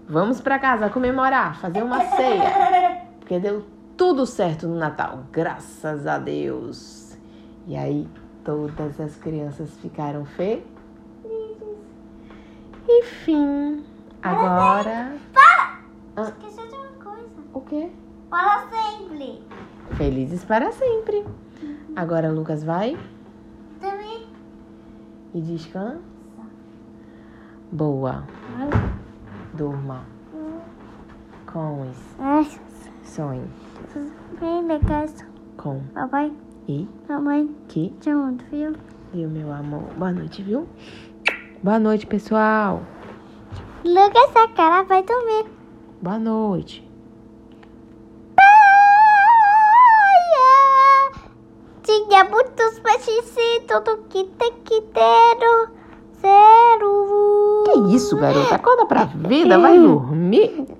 Vamos 0.08 0.40
para 0.40 0.58
casa 0.58 0.88
comemorar, 0.88 1.60
fazer 1.60 1.82
uma 1.82 2.00
ceia. 2.00 3.02
Porque 3.20 3.38
deu 3.38 3.62
tudo 3.94 4.24
certo 4.24 4.66
no 4.66 4.76
Natal, 4.76 5.24
graças 5.30 6.06
a 6.06 6.16
Deus. 6.18 7.18
E 7.66 7.76
aí 7.76 8.08
todas 8.42 8.98
as 8.98 9.14
crianças 9.16 9.70
ficaram 9.82 10.24
felizes. 10.24 10.64
E 12.88 13.02
fim. 13.04 13.84
Agora. 14.22 15.12
Para! 15.34 15.80
Ah. 16.16 16.32
De 16.40 16.74
uma 16.74 17.04
coisa. 17.04 17.28
O 17.52 17.60
quê? 17.60 17.90
Fala 18.30 18.66
sempre. 18.70 19.42
Felizes 19.98 20.42
para 20.42 20.72
sempre. 20.72 21.26
Agora 21.98 22.30
Lucas 22.30 22.62
vai 22.62 22.96
Também. 23.80 24.28
e 25.34 25.40
descansa. 25.40 26.00
Boa. 27.72 28.22
Durma 29.54 30.04
com 31.52 31.82
os 31.82 32.60
sonhos. 33.02 33.50
Com 35.56 35.80
Papai, 35.92 36.32
e 36.68 36.88
mamãe, 37.08 37.52
que 37.66 37.90
te 37.98 38.10
amo, 38.10 38.38
viu? 38.48 38.76
e 39.12 39.26
o 39.26 39.28
meu 39.28 39.52
amor. 39.52 39.82
Boa 39.98 40.12
noite, 40.12 40.40
viu? 40.40 40.68
Boa 41.64 41.80
noite, 41.80 42.06
pessoal. 42.06 42.84
Lucas, 43.84 44.36
a 44.36 44.46
cara 44.54 44.84
vai 44.84 45.02
dormir. 45.02 45.50
Boa 46.00 46.16
noite. 46.20 46.87
Tinha 51.98 52.24
muitos 52.24 52.78
peixecitos 52.78 53.82
do 53.84 53.96
quitequiteiro. 54.08 55.68
Zero. 56.20 57.64
Que 57.64 57.96
isso, 57.96 58.16
garota? 58.16 58.54
Acorda 58.54 58.86
pra 58.86 59.04
vida, 59.04 59.58
vai 59.58 59.76
dormir. 59.78 60.77